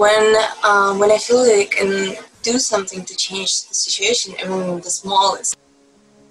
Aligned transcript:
when 0.00 0.34
uh, 0.64 0.94
when 0.96 1.10
I 1.12 1.18
feel 1.18 1.46
like 1.46 1.76
I 1.76 1.76
can 1.76 2.16
do 2.42 2.58
something 2.58 3.04
to 3.04 3.14
change 3.14 3.68
the 3.68 3.74
situation, 3.74 4.34
even 4.42 4.80
the 4.80 4.88
smallest 4.88 5.58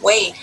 way, 0.02 0.34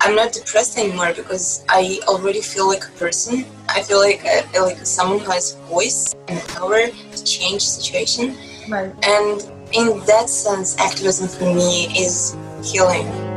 I'm 0.00 0.16
not 0.16 0.32
depressed 0.32 0.78
anymore 0.78 1.12
because 1.14 1.62
I 1.68 2.00
already 2.08 2.40
feel 2.40 2.66
like 2.66 2.84
a 2.84 2.92
person. 2.92 3.44
I 3.68 3.82
feel 3.82 4.00
like 4.00 4.24
a, 4.24 4.60
like 4.60 4.78
someone 4.86 5.18
who 5.18 5.30
has 5.30 5.56
voice 5.68 6.14
and 6.28 6.40
power 6.56 6.86
to 6.88 7.24
change 7.24 7.60
the 7.66 7.72
situation. 7.80 8.34
Right. 8.66 8.92
And 9.04 9.44
in 9.72 10.00
that 10.06 10.30
sense, 10.30 10.74
activism 10.78 11.28
for 11.28 11.54
me 11.54 11.92
is 11.94 12.34
healing. 12.64 13.33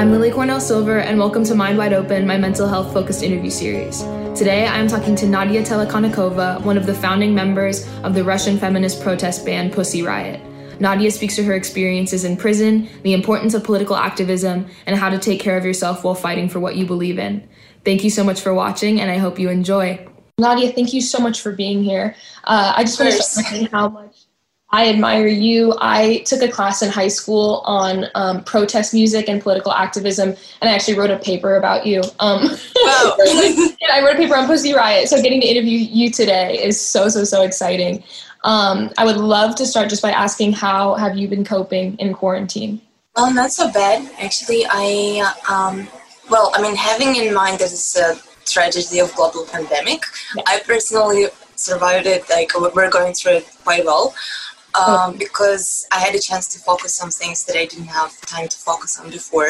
I'm 0.00 0.12
Lily 0.12 0.30
Cornell 0.30 0.62
Silver, 0.62 1.00
and 1.00 1.18
welcome 1.18 1.44
to 1.44 1.54
Mind 1.54 1.76
Wide 1.76 1.92
Open, 1.92 2.26
my 2.26 2.38
mental 2.38 2.66
health 2.66 2.90
focused 2.90 3.22
interview 3.22 3.50
series. 3.50 4.00
Today, 4.34 4.66
I 4.66 4.78
am 4.78 4.88
talking 4.88 5.14
to 5.16 5.26
Nadia 5.26 5.62
Tolokonnikova, 5.62 6.64
one 6.64 6.78
of 6.78 6.86
the 6.86 6.94
founding 6.94 7.34
members 7.34 7.86
of 7.98 8.14
the 8.14 8.24
Russian 8.24 8.56
feminist 8.56 9.02
protest 9.02 9.44
band 9.44 9.74
Pussy 9.74 10.02
Riot. 10.02 10.40
Nadia 10.80 11.10
speaks 11.10 11.36
to 11.36 11.44
her 11.44 11.52
experiences 11.52 12.24
in 12.24 12.38
prison, 12.38 12.88
the 13.02 13.12
importance 13.12 13.52
of 13.52 13.62
political 13.62 13.94
activism, 13.94 14.66
and 14.86 14.96
how 14.96 15.10
to 15.10 15.18
take 15.18 15.38
care 15.38 15.58
of 15.58 15.66
yourself 15.66 16.02
while 16.02 16.14
fighting 16.14 16.48
for 16.48 16.60
what 16.60 16.76
you 16.76 16.86
believe 16.86 17.18
in. 17.18 17.46
Thank 17.84 18.02
you 18.02 18.08
so 18.08 18.24
much 18.24 18.40
for 18.40 18.54
watching, 18.54 19.02
and 19.02 19.10
I 19.10 19.18
hope 19.18 19.38
you 19.38 19.50
enjoy. 19.50 20.08
Nadia, 20.38 20.72
thank 20.72 20.94
you 20.94 21.02
so 21.02 21.18
much 21.18 21.42
for 21.42 21.52
being 21.52 21.84
here. 21.84 22.16
Uh, 22.44 22.72
I 22.74 22.84
just 22.84 22.98
want 22.98 23.12
to 23.12 23.22
start 23.22 23.46
saying 23.48 23.66
how 23.66 23.90
much 23.90 24.16
I 24.72 24.88
admire 24.88 25.26
you. 25.26 25.74
I 25.80 26.18
took 26.26 26.42
a 26.42 26.48
class 26.48 26.80
in 26.82 26.90
high 26.90 27.08
school 27.08 27.62
on 27.64 28.06
um, 28.14 28.44
protest 28.44 28.94
music 28.94 29.28
and 29.28 29.42
political 29.42 29.72
activism, 29.72 30.28
and 30.60 30.70
I 30.70 30.74
actually 30.74 30.96
wrote 30.96 31.10
a 31.10 31.18
paper 31.18 31.56
about 31.56 31.86
you. 31.86 32.02
Um, 32.20 32.42
Wow. 32.82 33.16
I 33.92 34.02
wrote 34.04 34.14
a 34.14 34.18
paper 34.18 34.36
on 34.36 34.46
Pussy 34.46 34.72
Riot, 34.72 35.08
so 35.08 35.20
getting 35.20 35.40
to 35.40 35.46
interview 35.46 35.78
you 35.78 36.10
today 36.10 36.62
is 36.62 36.80
so, 36.80 37.08
so, 37.08 37.24
so 37.24 37.42
exciting. 37.42 38.02
Um, 38.44 38.90
I 38.96 39.04
would 39.04 39.16
love 39.16 39.54
to 39.56 39.66
start 39.66 39.90
just 39.90 40.02
by 40.02 40.12
asking 40.12 40.52
how 40.52 40.94
have 40.94 41.16
you 41.16 41.28
been 41.28 41.44
coping 41.44 41.96
in 41.98 42.14
quarantine? 42.14 42.80
Well, 43.16 43.34
not 43.34 43.52
so 43.52 43.70
bad. 43.70 44.08
Actually, 44.18 44.64
I, 44.70 45.34
um, 45.48 45.88
well, 46.30 46.52
I 46.54 46.62
mean, 46.62 46.76
having 46.76 47.16
in 47.16 47.34
mind 47.34 47.58
that 47.58 47.72
it's 47.72 47.96
a 47.96 48.16
tragedy 48.46 49.00
of 49.00 49.14
global 49.14 49.44
pandemic, 49.46 50.04
Yeah. 50.36 50.42
I 50.46 50.60
personally 50.60 51.26
survived 51.56 52.06
it, 52.06 52.28
like, 52.30 52.52
we're 52.74 52.90
going 52.90 53.12
through 53.12 53.32
it 53.32 53.48
quite 53.64 53.84
well. 53.84 54.14
Um, 54.74 55.16
because 55.16 55.86
I 55.90 55.98
had 55.98 56.14
a 56.14 56.20
chance 56.20 56.46
to 56.54 56.58
focus 56.60 57.02
on 57.02 57.10
things 57.10 57.44
that 57.46 57.56
I 57.56 57.66
didn't 57.66 57.86
have 57.86 58.20
time 58.20 58.46
to 58.46 58.56
focus 58.56 59.00
on 59.00 59.10
before, 59.10 59.48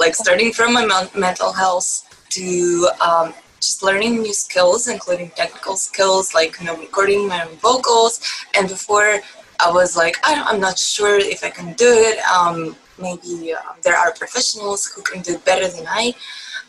like 0.00 0.16
starting 0.16 0.52
from 0.52 0.72
my 0.72 0.84
men- 0.84 1.08
mental 1.16 1.52
health 1.52 2.02
to 2.30 2.88
um, 3.00 3.32
just 3.60 3.82
learning 3.82 4.22
new 4.22 4.34
skills, 4.34 4.88
including 4.88 5.30
technical 5.30 5.76
skills, 5.76 6.34
like 6.34 6.58
you 6.58 6.66
know, 6.66 6.76
recording 6.76 7.28
my 7.28 7.44
own 7.44 7.56
vocals. 7.56 8.20
And 8.56 8.68
before, 8.68 9.20
I 9.60 9.70
was 9.70 9.96
like, 9.96 10.16
I, 10.24 10.42
I'm 10.42 10.60
not 10.60 10.78
sure 10.78 11.16
if 11.18 11.44
I 11.44 11.50
can 11.50 11.72
do 11.74 11.86
it. 11.88 12.18
Um, 12.26 12.76
maybe 13.00 13.54
um, 13.54 13.76
there 13.82 13.96
are 13.96 14.12
professionals 14.12 14.86
who 14.86 15.02
can 15.02 15.22
do 15.22 15.34
it 15.34 15.44
better 15.44 15.68
than 15.68 15.86
I. 15.88 16.14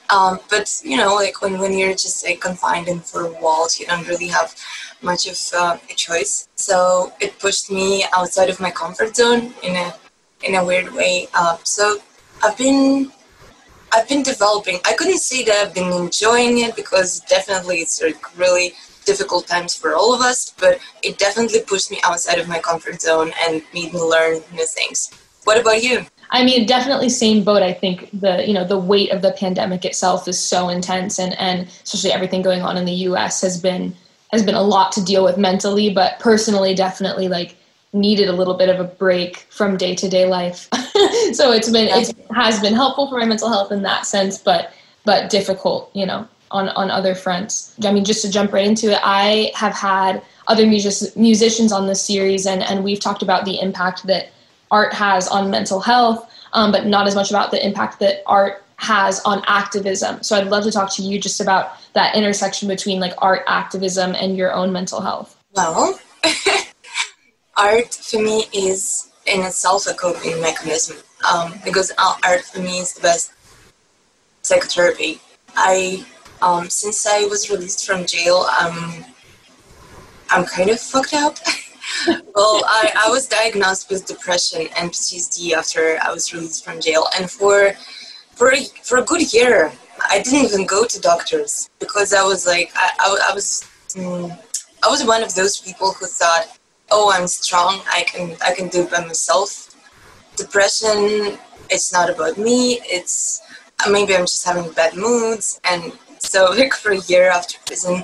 Um, 0.10 0.40
but 0.50 0.82
you 0.84 0.96
know, 0.96 1.16
like 1.16 1.42
when, 1.42 1.60
when 1.60 1.78
you're 1.78 1.92
just 1.92 2.26
like 2.26 2.40
confined 2.40 2.88
in 2.88 3.02
four 3.02 3.30
walls, 3.42 3.80
you 3.80 3.86
don't 3.86 4.08
really 4.08 4.28
have 4.28 4.56
much 5.02 5.28
of 5.28 5.38
uh, 5.54 5.78
a 5.90 5.94
choice. 5.94 6.48
So 6.56 7.14
it 7.20 7.40
pushed 7.40 7.72
me 7.72 8.06
outside 8.16 8.50
of 8.50 8.60
my 8.60 8.72
comfort 8.72 9.16
zone 9.16 9.54
in 9.64 9.76
a 9.76 9.94
in 10.44 10.56
a 10.56 10.64
weird 10.64 10.94
way. 10.94 11.28
Uh, 11.34 11.58
so 11.64 11.98
I've 12.44 12.58
been 12.58 13.12
I've 13.94 14.08
been 14.08 14.24
developing. 14.24 14.80
I 14.86 14.94
couldn't 14.94 15.20
say 15.20 15.44
that 15.46 15.56
I've 15.56 15.74
been 15.74 15.92
enjoying 15.92 16.60
it 16.60 16.76
because 16.76 17.22
definitely 17.22 17.78
it's 17.78 18.02
like 18.02 18.38
really 18.38 18.74
difficult 19.06 19.48
times 19.48 19.74
for 19.74 19.96
all 19.96 20.14
of 20.14 20.22
us. 20.22 20.54
But 20.60 20.80
it 21.04 21.18
definitely 21.18 21.62
pushed 21.62 21.92
me 21.92 22.00
outside 22.04 22.40
of 22.40 22.48
my 22.48 22.60
comfort 22.60 23.02
zone 23.02 23.32
and 23.48 23.62
made 23.74 23.94
me 23.94 24.02
learn 24.02 24.42
new 24.54 24.66
things. 24.66 25.10
What 25.46 25.60
about 25.60 25.82
you? 25.82 26.06
I 26.30 26.44
mean, 26.44 26.66
definitely 26.66 27.08
same 27.08 27.44
boat. 27.44 27.64
I 27.64 27.72
think 27.72 28.10
the 28.12 28.46
you 28.46 28.54
know 28.54 28.66
the 28.66 28.78
weight 28.78 29.12
of 29.12 29.22
the 29.22 29.32
pandemic 29.32 29.86
itself 29.86 30.28
is 30.28 30.38
so 30.38 30.70
intense, 30.70 31.20
and 31.20 31.34
and 31.40 31.68
especially 31.84 32.12
everything 32.12 32.42
going 32.42 32.62
on 32.62 32.76
in 32.76 32.84
the 32.86 33.00
U.S. 33.10 33.42
has 33.42 33.60
been 33.60 33.96
has 34.32 34.44
been 34.44 34.56
a 34.56 34.62
lot 34.62 34.92
to 34.94 35.04
deal 35.04 35.24
with 35.24 35.38
mentally. 35.38 35.94
But 35.94 36.20
personally, 36.20 36.76
definitely 36.76 37.28
like 37.28 37.56
needed 37.94 38.28
a 38.28 38.34
little 38.34 38.54
bit 38.54 38.70
of 38.70 38.80
a 38.80 38.84
break 38.84 39.48
from 39.50 39.78
day 39.78 39.96
to 39.96 40.10
day 40.10 40.26
life. 40.26 40.68
so 41.34 41.52
it's 41.52 41.70
been 41.70 41.88
it 41.88 42.16
has 42.34 42.60
been 42.60 42.74
helpful 42.74 43.10
for 43.10 43.20
my 43.20 43.26
mental 43.26 43.50
health 43.50 43.72
in 43.72 43.82
that 43.84 44.06
sense, 44.06 44.38
but 44.38 44.74
but 45.06 45.30
difficult, 45.30 45.90
you 45.94 46.06
know, 46.06 46.28
on 46.52 46.70
on 46.70 46.92
other 46.92 47.16
fronts. 47.16 47.74
I 47.84 47.92
mean, 47.92 48.06
just 48.06 48.22
to 48.24 48.32
jump 48.32 48.54
right 48.54 48.66
into 48.66 48.92
it, 48.92 49.00
I 49.04 49.52
have 49.56 49.74
had 49.74 50.22
other 50.48 50.66
music- 50.66 51.16
musicians 51.16 51.72
on 51.72 51.88
this 51.88 52.02
series, 52.02 52.46
and 52.46 52.64
and 52.64 52.84
we've 52.84 53.00
talked 53.00 53.22
about 53.22 53.46
the 53.46 53.60
impact 53.60 54.06
that 54.08 54.30
art 54.72 54.94
has 54.94 55.28
on 55.28 55.50
mental 55.50 55.80
health, 55.80 56.30
um, 56.54 56.72
but 56.72 56.86
not 56.86 57.08
as 57.08 57.16
much 57.16 57.30
about 57.30 57.52
the 57.52 57.66
impact 57.66 58.00
that 58.00 58.22
art 58.26 58.64
has 58.78 59.20
on 59.22 59.44
activism. 59.48 60.24
So 60.24 60.38
I'd 60.38 60.48
love 60.48 60.64
to 60.64 60.72
talk 60.72 60.94
to 60.96 61.02
you 61.02 61.20
just 61.20 61.42
about 61.42 61.74
that 61.94 62.16
intersection 62.16 62.68
between 62.68 63.00
like 63.00 63.14
art 63.18 63.44
activism 63.48 64.16
and 64.16 64.38
your 64.38 64.54
own 64.54 64.72
mental 64.72 65.02
health. 65.02 65.36
Well, 65.54 66.00
art 67.58 67.94
for 67.94 68.22
me 68.22 68.46
is 68.54 69.12
in 69.26 69.42
itself 69.42 69.88
a 69.88 69.94
coping 69.94 70.40
mechanism 70.42 70.98
um, 71.32 71.56
because 71.66 71.92
uh, 71.98 72.16
art 72.24 72.42
for 72.42 72.60
me 72.60 72.80
is 72.80 72.94
the 72.94 73.02
best 73.02 73.34
psychotherapy. 74.44 75.20
I 75.56 76.06
um, 76.42 76.70
since 76.70 77.08
I 77.08 77.26
was 77.26 77.50
released 77.50 77.86
from 77.86 78.06
jail, 78.06 78.48
um, 78.62 79.04
I'm 80.30 80.46
kind 80.46 80.70
of 80.70 80.80
fucked 80.80 81.16
up. 81.16 81.38
well, 82.08 82.62
I, 82.68 82.92
I 83.06 83.10
was 83.10 83.28
diagnosed 83.28 83.90
with 83.90 84.06
depression 84.06 84.68
and 84.78 84.92
PTSD 84.92 85.54
after 85.54 85.98
I 86.04 86.12
was 86.12 86.32
released 86.32 86.64
from 86.64 86.80
jail, 86.80 87.08
and 87.18 87.30
for 87.30 87.74
for 88.38 88.54
a, 88.54 88.64
for 88.84 89.00
a 89.00 89.04
good 89.04 89.34
year, 89.34 89.72
I 90.10 90.22
didn't 90.22 90.46
even 90.46 90.66
go 90.66 90.86
to 90.86 91.02
doctors 91.02 91.70
because 91.80 92.14
I 92.14 92.24
was 92.24 92.46
like 92.46 92.72
I, 92.76 92.92
I, 93.00 93.30
I 93.32 93.34
was 93.34 93.68
mm, 93.96 94.30
I 94.84 94.88
was 94.90 95.04
one 95.04 95.24
of 95.24 95.34
those 95.34 95.60
people 95.60 95.92
who 95.94 96.06
thought, 96.06 96.58
oh, 96.92 97.12
I'm 97.14 97.28
strong, 97.28 97.82
I 97.92 98.04
can 98.04 98.36
I 98.44 98.54
can 98.54 98.68
do 98.68 98.84
it 98.84 98.92
by 98.92 99.04
myself. 99.04 99.74
Depression, 100.36 101.38
it's 101.72 101.92
not 101.92 102.12
about 102.12 102.38
me. 102.38 102.80
It's 102.84 103.42
maybe 103.90 104.16
I'm 104.16 104.22
just 104.22 104.46
having 104.46 104.72
bad 104.74 104.96
moods, 104.96 105.60
and 105.70 105.92
so 106.20 106.52
like 106.58 106.74
for 106.74 106.92
a 106.92 107.02
year 107.12 107.30
after 107.32 107.58
prison, 107.66 108.04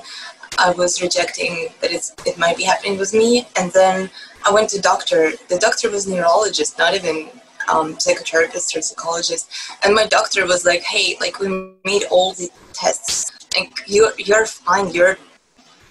I 0.58 0.70
was 0.70 1.00
rejecting 1.00 1.68
that 1.80 1.92
it's, 1.92 2.14
it 2.26 2.38
might 2.38 2.56
be 2.56 2.64
happening 2.64 2.98
with 2.98 3.12
me. 3.12 3.46
And 3.56 3.72
then 3.72 4.10
I 4.46 4.52
went 4.52 4.70
to 4.70 4.80
doctor. 4.80 5.32
The 5.48 5.58
doctor 5.58 5.90
was 5.90 6.06
neurologist, 6.06 6.78
not 6.78 6.94
even 6.94 7.28
um, 7.68 7.94
psychotherapist 7.96 8.76
or 8.76 8.82
psychologist. 8.82 9.50
And 9.82 9.94
my 9.94 10.06
doctor 10.06 10.46
was 10.46 10.64
like, 10.64 10.82
"Hey, 10.82 11.16
like 11.20 11.38
we 11.40 11.48
made 11.84 12.04
all 12.10 12.32
the 12.34 12.48
tests. 12.72 13.32
Like 13.56 13.72
you, 13.86 14.10
you're 14.18 14.46
fine. 14.46 14.90
You're 14.90 15.16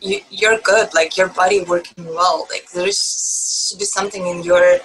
you, 0.01 0.19
you're 0.29 0.59
good. 0.59 0.93
Like 0.93 1.17
your 1.17 1.29
body 1.29 1.63
working 1.63 2.05
well. 2.05 2.47
Like 2.51 2.69
there 2.71 2.91
should 2.91 3.79
be 3.79 3.85
something 3.85 4.25
in 4.27 4.43
your 4.43 4.79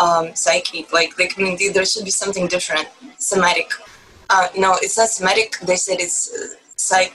um, 0.00 0.34
psyche. 0.34 0.86
Like 0.92 1.18
like 1.18 1.34
I 1.38 1.42
mean, 1.42 1.58
there 1.72 1.84
should 1.84 2.04
be 2.04 2.10
something 2.10 2.46
different, 2.48 2.88
somatic. 3.18 3.70
Uh, 4.30 4.48
no, 4.56 4.76
it's 4.80 4.96
not 4.96 5.08
somatic. 5.08 5.58
They 5.60 5.76
said 5.76 6.00
it's 6.00 6.32
uh, 6.34 6.56
psych 6.76 7.12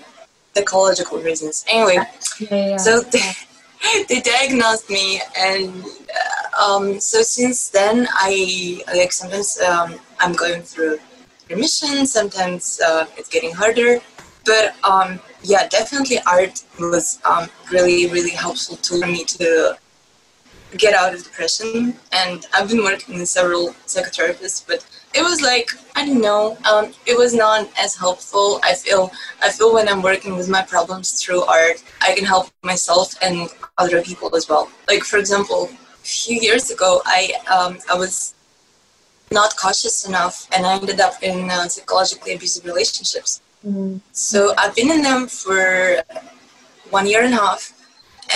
psychological 0.56 1.20
reasons. 1.20 1.66
Anyway, 1.68 2.04
Yeah, 2.40 2.78
so 2.78 3.02
they, 3.14 3.22
they 4.10 4.22
diagnosed 4.22 4.90
me, 4.90 5.22
and 5.38 5.84
uh, 5.84 6.64
um, 6.64 7.00
so 7.00 7.22
since 7.22 7.70
then, 7.70 8.08
I 8.12 8.82
like 8.94 9.12
sometimes 9.12 9.60
um, 9.62 9.96
I'm 10.20 10.34
going 10.34 10.62
through 10.62 11.00
remission. 11.50 12.06
Sometimes 12.06 12.82
uh, 12.86 13.06
it's 13.18 13.30
getting 13.30 13.54
harder, 13.54 14.00
but 14.46 14.76
um, 14.84 15.20
yeah, 15.44 15.68
definitely 15.68 16.20
art 16.26 16.64
was 16.80 17.20
um, 17.26 17.50
really 17.72 18.08
really 18.10 18.32
helpful 18.32 18.76
tool 18.78 19.02
for 19.02 19.08
me 19.08 19.24
to 19.26 19.78
get 20.78 20.94
out 20.94 21.14
of 21.14 21.24
depression. 21.24 21.96
And 22.12 22.46
I've 22.54 22.70
been 22.70 22.84
working 22.84 23.20
with 23.20 23.30
several 23.30 23.70
psychotherapists, 23.86 24.66
but 24.68 24.86
it 25.14 25.24
was 25.24 25.42
like 25.42 25.70
I 25.96 26.06
don't 26.06 26.22
know. 26.22 26.58
Um, 26.72 26.94
it 27.06 27.18
was 27.18 27.34
not 27.34 27.70
as 27.78 27.96
helpful. 27.96 28.60
I 28.64 28.74
feel 28.74 29.12
I 29.44 29.50
feel 29.50 29.74
when 29.74 29.88
I'm 29.88 30.02
working 30.02 30.36
with 30.38 30.50
my 30.50 30.62
problems 30.62 31.12
through 31.22 31.44
art, 31.44 31.84
I 32.02 32.14
can 32.16 32.26
help 32.26 32.50
myself 32.64 33.16
and 33.22 33.50
other 33.78 34.02
people 34.02 34.36
as 34.36 34.48
well. 34.48 34.70
Like 34.88 35.04
for 35.04 35.18
example, 35.18 35.70
a 35.72 36.06
few 36.06 36.40
years 36.40 36.72
ago, 36.72 37.02
I 37.06 37.34
um, 37.52 37.80
I 37.92 37.96
was 37.96 38.34
not 39.32 39.56
cautious 39.58 40.08
enough, 40.08 40.48
and 40.56 40.66
I 40.66 40.76
ended 40.76 41.00
up 41.00 41.22
in 41.22 41.50
uh, 41.50 41.68
psychologically 41.68 42.34
abusive 42.34 42.66
relationships. 42.66 43.42
So 44.12 44.54
I've 44.58 44.76
been 44.76 44.90
in 44.92 45.02
them 45.02 45.28
for 45.28 46.02
one 46.90 47.06
year 47.08 47.24
and 47.24 47.34
a 47.34 47.38
half, 47.38 47.74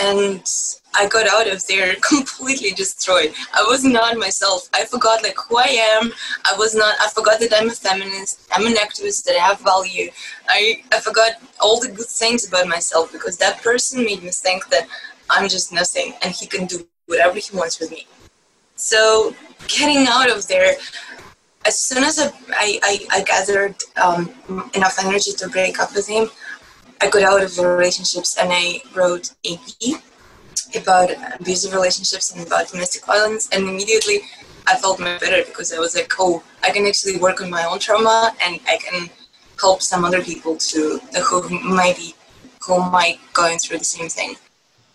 and 0.01 0.41
I 0.95 1.07
got 1.07 1.28
out 1.28 1.48
of 1.48 1.66
there 1.68 1.95
completely 2.01 2.72
destroyed. 2.72 3.34
I 3.54 3.63
was 3.63 3.84
not 3.84 4.18
myself. 4.18 4.69
I 4.74 4.86
forgot 4.86 5.24
like 5.24 5.38
who 5.38 5.57
I 5.57 5.98
am. 5.98 6.12
I 6.45 6.56
was 6.57 6.75
not. 6.75 6.95
I 7.01 7.10
forgot 7.10 7.40
that 7.40 7.54
I'm 7.56 7.69
a 7.69 7.74
feminist. 7.74 8.48
I'm 8.51 8.66
an 8.66 8.74
activist. 8.74 9.24
That 9.25 9.36
I 9.36 9.45
have 9.48 9.60
value. 9.60 10.12
I 10.48 10.84
I 10.92 11.00
forgot 11.00 11.34
all 11.60 11.80
the 11.80 11.90
good 11.90 12.06
things 12.06 12.48
about 12.48 12.68
myself 12.68 13.12
because 13.12 13.38
that 13.38 13.62
person 13.62 14.04
made 14.04 14.24
me 14.24 14.30
think 14.30 14.68
that 14.69 14.88
I'm 15.30 15.50
just 15.50 15.72
nothing 15.72 16.13
and 16.22 16.34
he 16.34 16.45
can 16.45 16.66
do 16.66 16.88
whatever 17.07 17.40
he 17.40 17.56
wants 17.56 17.80
with 17.80 17.92
me. 17.92 18.07
So 18.75 19.36
getting 19.68 20.06
out 20.07 20.30
of 20.30 20.48
there, 20.48 20.75
as 21.66 21.80
soon 21.80 22.04
as 22.04 22.19
I 22.19 22.31
I, 22.84 23.06
I 23.12 23.24
gathered 23.24 23.75
um, 24.01 24.31
enough 24.74 24.98
energy 25.04 25.31
to 25.34 25.48
break 25.50 25.80
up 25.80 25.95
with 25.95 26.07
him, 26.07 26.30
I 27.01 27.10
got 27.10 27.24
out 27.24 27.44
of 27.44 27.56
the 27.56 27.68
relationships 27.68 28.38
and 28.38 28.50
I 28.51 28.81
wrote 28.95 29.31
a 29.45 29.60
EP 29.81 30.01
about 30.75 31.09
abusive 31.39 31.73
relationships 31.73 32.33
and 32.33 32.45
about 32.45 32.69
domestic 32.69 33.05
violence 33.05 33.49
and 33.51 33.67
immediately 33.67 34.21
I 34.67 34.77
felt 34.77 34.99
much 34.99 35.19
better 35.19 35.43
because 35.45 35.73
I 35.73 35.79
was 35.79 35.95
like, 35.95 36.11
oh, 36.19 36.43
I 36.63 36.71
can 36.71 36.85
actually 36.85 37.17
work 37.17 37.41
on 37.41 37.49
my 37.49 37.65
own 37.65 37.79
trauma 37.79 38.33
and 38.43 38.59
I 38.67 38.77
can 38.77 39.09
help 39.59 39.81
some 39.81 40.05
other 40.05 40.21
people 40.21 40.55
too 40.57 40.99
who 41.29 41.75
maybe 41.75 42.15
who 42.65 42.79
might 42.89 43.19
going 43.33 43.59
through 43.59 43.79
the 43.79 43.83
same 43.83 44.09
thing. 44.09 44.35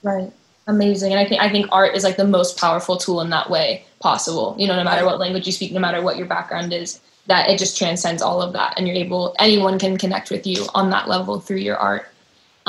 Right. 0.02 0.32
Amazing. 0.66 1.12
And 1.12 1.20
I 1.20 1.26
think 1.26 1.40
I 1.40 1.50
think 1.50 1.66
art 1.72 1.94
is 1.94 2.04
like 2.04 2.16
the 2.16 2.26
most 2.26 2.58
powerful 2.58 2.96
tool 2.96 3.20
in 3.20 3.30
that 3.30 3.50
way 3.50 3.84
possible. 4.00 4.54
You 4.58 4.66
know, 4.69 4.76
no 4.76 4.84
matter 4.84 5.04
what 5.04 5.19
language 5.19 5.46
you 5.46 5.52
speak, 5.52 5.72
no 5.72 5.80
matter 5.80 6.02
what 6.02 6.16
your 6.16 6.26
background 6.26 6.72
is, 6.72 7.00
that 7.26 7.48
it 7.48 7.58
just 7.58 7.76
transcends 7.76 8.22
all 8.22 8.42
of 8.42 8.52
that 8.54 8.75
and 8.76 8.86
you're 8.86 8.96
able 8.96 9.34
anyone 9.38 9.78
can 9.78 9.96
connect 9.96 10.30
with 10.30 10.46
you 10.46 10.66
on 10.75 10.90
that 10.90 11.08
level 11.08 11.40
through 11.40 11.58
your 11.58 11.76
art. 11.76 12.08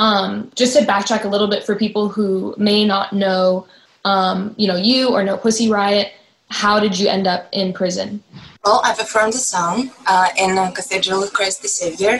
Um, 0.00 0.50
just 0.54 0.74
to 0.78 0.86
backtrack 0.86 1.24
a 1.24 1.28
little 1.28 1.46
bit 1.46 1.62
for 1.62 1.76
people 1.76 2.08
who 2.08 2.54
may 2.56 2.86
not 2.86 3.12
know, 3.12 3.66
um, 4.06 4.54
you 4.56 4.66
know, 4.66 4.76
you 4.76 5.10
or 5.10 5.22
know 5.22 5.36
Pussy 5.36 5.70
Riot, 5.70 6.14
how 6.48 6.80
did 6.80 6.98
you 6.98 7.06
end 7.06 7.26
up 7.26 7.50
in 7.52 7.74
prison? 7.74 8.22
Well, 8.64 8.80
I 8.82 8.94
performed 8.94 9.34
a 9.34 9.44
song 9.54 9.90
uh, 10.06 10.28
in 10.38 10.56
a 10.56 10.72
Cathedral 10.72 11.22
of 11.22 11.34
Christ 11.34 11.60
the 11.60 11.68
Savior, 11.68 12.18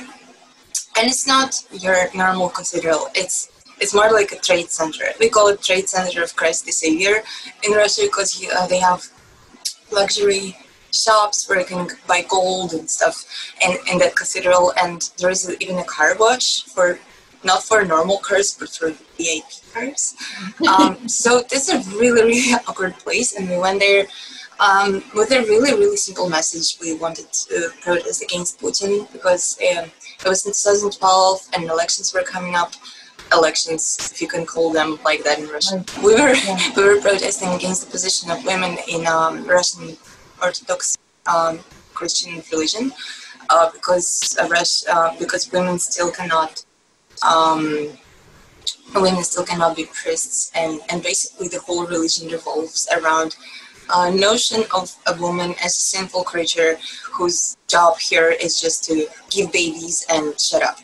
and 0.99 1.09
it's 1.09 1.27
not 1.27 1.55
your 1.73 1.97
normal 2.15 2.51
cathedral. 2.51 3.09
It's 3.15 3.49
it's 3.81 3.95
more 3.95 4.13
like 4.13 4.31
a 4.33 4.39
trade 4.39 4.69
center. 4.69 5.07
We 5.19 5.31
call 5.31 5.49
it 5.49 5.63
Trade 5.63 5.89
Center 5.89 6.23
of 6.23 6.37
Christ 6.37 6.67
the 6.67 6.73
Savior 6.73 7.23
in 7.65 7.73
Russia 7.73 8.03
because 8.03 8.31
uh, 8.59 8.67
they 8.67 8.79
have 8.79 9.09
luxury 9.91 10.55
shops 10.93 11.49
where 11.49 11.61
you 11.61 11.65
can 11.65 11.89
buy 12.07 12.27
gold 12.29 12.75
and 12.75 12.91
stuff 12.91 13.25
in, 13.65 13.73
in 13.91 13.99
that 14.01 14.17
cathedral. 14.17 14.75
And 14.77 15.01
there 15.17 15.31
is 15.31 15.51
even 15.61 15.79
a 15.79 15.85
car 15.85 16.15
wash 16.19 16.65
for 16.65 16.99
not 17.45 17.63
for 17.63 17.85
normal 17.85 18.19
cars, 18.19 18.57
but 18.59 18.69
for 18.71 18.91
VIP 19.17 19.45
cars. 19.73 20.15
Um, 20.69 21.09
so 21.09 21.43
this 21.49 21.69
is 21.69 21.87
a 21.87 21.99
really, 21.99 22.23
really 22.23 22.55
awkward 22.69 22.95
place, 22.99 23.37
and 23.37 23.49
we 23.49 23.59
went 23.59 23.81
there 23.81 24.07
um, 24.61 25.03
with 25.15 25.33
a 25.33 25.41
really, 25.41 25.73
really 25.73 25.97
simple 25.97 26.29
message. 26.29 26.79
We 26.81 26.95
wanted 26.95 27.33
to 27.33 27.71
protest 27.81 28.23
against 28.23 28.61
Putin 28.61 29.11
because 29.13 29.59
um, 29.61 29.91
it 30.25 30.29
was 30.29 30.47
in 30.47 30.53
2012 30.53 31.49
and 31.55 31.65
elections 31.65 32.13
were 32.13 32.23
coming 32.23 32.55
up. 32.55 32.73
Elections, 33.33 34.11
if 34.13 34.21
you 34.21 34.27
can 34.27 34.45
call 34.45 34.73
them 34.73 34.99
like 35.05 35.23
that 35.23 35.39
in 35.39 35.47
Russia. 35.49 35.85
We 36.03 36.15
were 36.15 36.35
yeah. 36.35 36.59
we 36.77 36.83
were 36.83 37.01
protesting 37.01 37.51
against 37.51 37.85
the 37.85 37.91
position 37.91 38.29
of 38.29 38.45
women 38.45 38.77
in 38.89 39.07
um, 39.07 39.47
Russian 39.47 39.97
Orthodox 40.43 40.99
um, 41.33 41.61
Christian 41.95 42.43
religion 42.51 42.93
uh, 43.51 43.71
because 43.71 44.37
uh, 44.41 44.93
uh, 44.93 45.17
because 45.19 45.53
women 45.53 45.79
still 45.79 46.11
cannot 46.11 46.65
um, 47.23 47.91
women 48.95 49.23
still 49.25 49.45
cannot 49.45 49.77
be 49.77 49.87
priests, 49.87 50.51
and, 50.55 50.81
and 50.91 51.03
basically 51.03 51.49
the 51.49 51.61
whole 51.61 51.87
religion 51.87 52.29
revolves 52.29 52.89
around 52.97 53.37
a 53.93 54.11
notion 54.11 54.65
of 54.75 54.95
a 55.07 55.21
woman 55.21 55.55
as 55.65 55.77
a 55.77 55.81
sinful 55.81 56.23
creature 56.25 56.79
whose 57.13 57.57
job 57.69 57.99
here 57.99 58.31
is 58.31 58.61
just 58.61 58.85
to 58.85 59.07
give 59.31 59.53
babies 59.53 60.05
and 60.11 60.39
shut 60.41 60.63
up. 60.63 60.79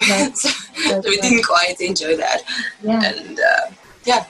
so 0.34 1.00
we 1.04 1.16
didn't 1.18 1.44
quite 1.44 1.80
enjoy 1.80 2.16
that. 2.16 2.42
Yeah. 2.82 3.02
And 3.04 3.40
uh, 3.40 3.70
yeah, 4.04 4.26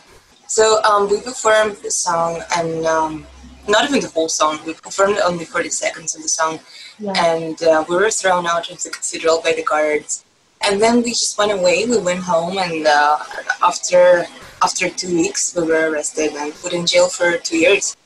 so 0.46 0.82
um, 0.84 1.08
we 1.10 1.20
performed 1.20 1.76
the 1.82 1.90
song, 1.90 2.42
and 2.56 2.86
um, 2.86 3.26
not 3.68 3.88
even 3.88 4.00
the 4.00 4.08
whole 4.08 4.28
song. 4.28 4.58
We 4.66 4.74
performed 4.74 5.18
only 5.24 5.44
40 5.44 5.70
seconds 5.70 6.14
of 6.14 6.22
the 6.22 6.28
song, 6.28 6.60
yeah. 6.98 7.12
and 7.16 7.60
uh, 7.62 7.84
we 7.88 7.96
were 7.96 8.10
thrown 8.10 8.46
out 8.46 8.70
of 8.70 8.82
the 8.82 8.90
cathedral 8.90 9.40
by 9.42 9.52
the 9.52 9.64
guards 9.64 10.24
and 10.62 10.80
then 10.80 11.02
we 11.02 11.10
just 11.10 11.36
went 11.38 11.52
away. 11.52 11.86
We 11.86 11.98
went 11.98 12.20
home, 12.20 12.58
and 12.58 12.86
uh, 12.86 13.18
after 13.62 14.26
after 14.62 14.88
two 14.88 15.14
weeks, 15.14 15.54
we 15.54 15.62
were 15.64 15.90
arrested 15.90 16.32
and 16.34 16.54
put 16.54 16.72
in 16.72 16.86
jail 16.86 17.08
for 17.08 17.36
two 17.38 17.58
years. 17.58 17.96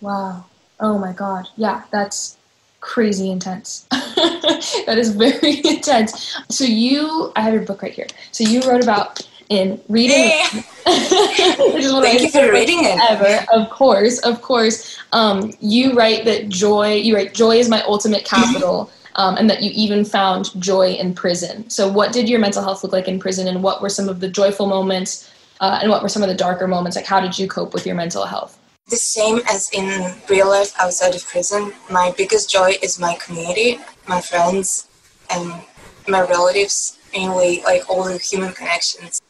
Wow! 0.00 0.44
Oh 0.80 0.98
my 0.98 1.12
God! 1.12 1.48
Yeah, 1.56 1.82
that's 1.90 2.36
crazy 2.80 3.30
intense. 3.30 3.86
that 3.90 4.96
is 4.98 5.14
very 5.14 5.60
intense. 5.64 6.36
So 6.50 6.64
you, 6.64 7.32
I 7.34 7.40
have 7.40 7.54
your 7.54 7.62
book 7.62 7.82
right 7.82 7.92
here. 7.92 8.06
So 8.30 8.44
you 8.44 8.60
wrote 8.62 8.82
about 8.82 9.26
in 9.48 9.80
reading. 9.88 10.16
Yeah. 10.28 10.62
Thank 10.84 12.22
you 12.22 12.30
for 12.30 12.50
reading 12.52 12.84
it. 12.84 12.98
Ever, 13.10 13.44
of 13.52 13.70
course, 13.70 14.18
of 14.20 14.42
course. 14.42 14.98
Um, 15.12 15.52
you 15.60 15.94
write 15.94 16.24
that 16.24 16.48
joy. 16.48 16.94
You 16.94 17.14
write 17.14 17.34
joy 17.34 17.56
is 17.56 17.68
my 17.68 17.82
ultimate 17.82 18.24
capital 18.24 18.90
um, 19.16 19.36
and 19.36 19.48
that 19.48 19.62
you 19.62 19.70
even 19.74 20.04
found 20.04 20.50
joy 20.60 20.92
in 20.92 21.14
prison. 21.14 21.68
So, 21.70 21.90
what 21.90 22.12
did 22.12 22.28
your 22.28 22.40
mental 22.40 22.62
health 22.62 22.82
look 22.82 22.92
like 22.92 23.08
in 23.08 23.18
prison, 23.18 23.48
and 23.48 23.62
what 23.62 23.80
were 23.82 23.88
some 23.88 24.08
of 24.08 24.20
the 24.20 24.28
joyful 24.28 24.66
moments, 24.66 25.30
uh, 25.60 25.78
and 25.80 25.90
what 25.90 26.02
were 26.02 26.08
some 26.08 26.22
of 26.22 26.28
the 26.28 26.34
darker 26.34 26.66
moments? 26.66 26.96
Like, 26.96 27.06
how 27.06 27.20
did 27.20 27.38
you 27.38 27.48
cope 27.48 27.72
with 27.74 27.86
your 27.86 27.94
mental 27.94 28.24
health? 28.24 28.58
The 28.88 28.96
same 28.96 29.40
as 29.48 29.70
in 29.72 30.14
real 30.28 30.48
life 30.48 30.74
outside 30.78 31.14
of 31.14 31.26
prison. 31.26 31.72
My 31.90 32.12
biggest 32.16 32.50
joy 32.50 32.74
is 32.82 32.98
my 32.98 33.14
community, 33.14 33.78
my 34.06 34.20
friends, 34.20 34.88
and 35.30 35.62
my 36.06 36.20
relatives, 36.20 36.98
mainly 37.12 37.62
like 37.62 37.88
all 37.88 38.04
the 38.04 38.18
human 38.18 38.52
connections 38.52 39.22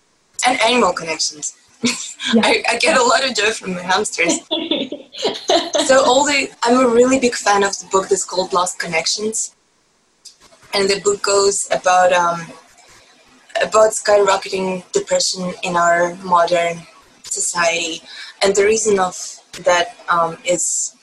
and 0.45 0.61
animal 0.61 0.93
connections. 0.93 1.57
Yeah. 1.83 1.93
I, 2.43 2.65
I, 2.71 2.79
get 2.79 2.97
a 2.97 3.03
lot 3.03 3.25
of 3.25 3.35
joy 3.37 3.51
from 3.51 3.75
my 3.75 3.83
hamsters. 3.83 4.41
so 5.87 6.03
all 6.05 6.25
the 6.25 6.51
I'm 6.63 6.85
a 6.85 6.89
really 6.89 7.21
big 7.21 7.35
fan 7.35 7.63
of 7.63 7.79
the 7.79 7.87
book 7.93 8.09
that's 8.09 8.25
called 8.25 8.53
Lost 8.55 8.79
Connections 8.79 9.54
and 10.75 10.91
the 10.91 11.01
book 11.01 11.23
goes 11.23 11.69
about 11.71 12.13
um, 12.13 12.41
about 13.63 13.93
skyrocketing 13.93 14.83
depression 14.93 15.55
in 15.63 15.77
our 15.77 16.15
modern 16.17 16.79
society, 17.23 18.03
and 18.43 18.55
the 18.55 18.65
reason 18.65 18.99
of 18.99 19.17
that 19.65 19.97
um, 20.09 20.37
is, 20.45 20.97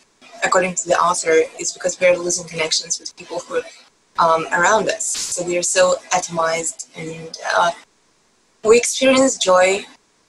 according 0.43 0.75
to 0.75 0.87
the 0.87 0.95
author, 0.95 1.43
is 1.59 1.71
because 1.71 1.99
we 1.99 2.07
are 2.07 2.17
losing 2.17 2.47
connections 2.47 2.99
with 2.99 3.15
people 3.15 3.39
who 3.39 3.61
um, 4.19 4.45
around 4.51 4.89
us. 4.89 5.05
So 5.05 5.45
we 5.45 5.57
are 5.57 5.63
so 5.63 5.95
atomized, 6.11 6.87
and 6.95 7.37
uh, 7.55 7.71
we 8.63 8.77
experience 8.77 9.37
joy 9.37 9.85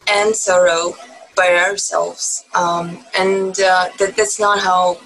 and 0.09 0.35
sorrow 0.35 0.95
by 1.35 1.49
ourselves, 1.55 2.45
um, 2.55 3.05
and 3.19 3.59
uh, 3.59 3.89
that, 3.99 4.15
that's 4.17 4.39
not 4.39 4.61
how 4.61 4.99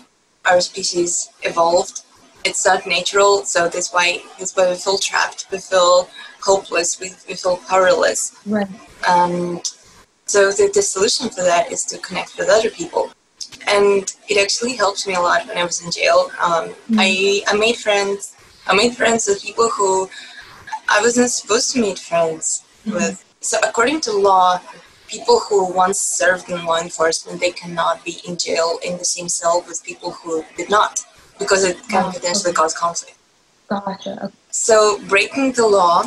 our 0.45 0.61
species 0.61 1.31
evolved 1.43 2.03
it's 2.47 2.65
not 2.65 2.87
natural, 2.87 3.45
so 3.45 3.69
that's 3.69 3.93
why 3.93 4.23
that's 4.39 4.55
why 4.57 4.69
we 4.71 4.77
feel 4.77 4.99
trapped, 4.99 5.47
we 5.51 5.59
feel 5.59 6.09
hopeless, 6.41 7.01
we, 7.01 7.09
we 7.29 7.35
feel 7.35 7.57
powerless. 7.69 8.37
Right. 8.47 8.69
And 9.09 9.63
so 10.27 10.51
the, 10.51 10.71
the 10.73 10.83
solution 10.83 11.29
for 11.29 11.43
that 11.43 11.73
is 11.73 11.85
to 11.87 11.99
connect 11.99 12.39
with 12.39 12.49
other 12.49 12.71
people. 12.71 13.11
And 13.69 14.05
it 14.29 14.37
actually 14.43 14.77
helped 14.77 15.07
me 15.07 15.15
a 15.15 15.21
lot 15.21 15.47
when 15.47 15.59
I 15.59 15.65
was 15.65 15.85
in 15.85 15.91
jail. 15.91 16.31
Um, 16.41 16.69
mm-hmm. 16.69 16.99
I, 16.99 17.43
I 17.49 17.57
made 17.57 17.77
friends. 17.77 18.37
I 18.67 18.75
made 18.75 18.97
friends 18.97 19.27
with 19.29 19.43
people 19.43 19.69
who 19.71 20.09
I 20.89 21.01
wasn't 21.01 21.31
supposed 21.31 21.73
to 21.73 21.81
meet 21.81 21.99
friends 21.99 22.65
mm-hmm. 22.85 22.95
with. 22.95 23.25
So 23.41 23.59
according 23.63 24.01
to 24.03 24.13
law, 24.13 24.61
people 25.09 25.41
who 25.41 25.73
once 25.73 26.01
served 26.01 26.49
in 26.49 26.65
law 26.65 26.81
enforcement, 26.81 27.41
they 27.41 27.53
cannot 27.53 28.05
be 28.05 28.19
in 28.27 28.37
jail 28.37 28.79
in 28.85 28.99
the 28.99 29.05
same 29.05 29.29
cell 29.29 29.65
with 29.67 29.85
people 29.85 30.13
who 30.13 30.45
did 30.57 30.71
not 30.71 31.05
because 31.39 31.65
it 31.65 31.77
can 31.89 32.13
potentially 32.13 32.53
cause 32.53 32.75
conflict. 32.75 33.19
Gotcha. 33.69 34.33
So 34.51 35.01
breaking 35.09 35.53
the 35.53 35.67
law, 35.67 36.05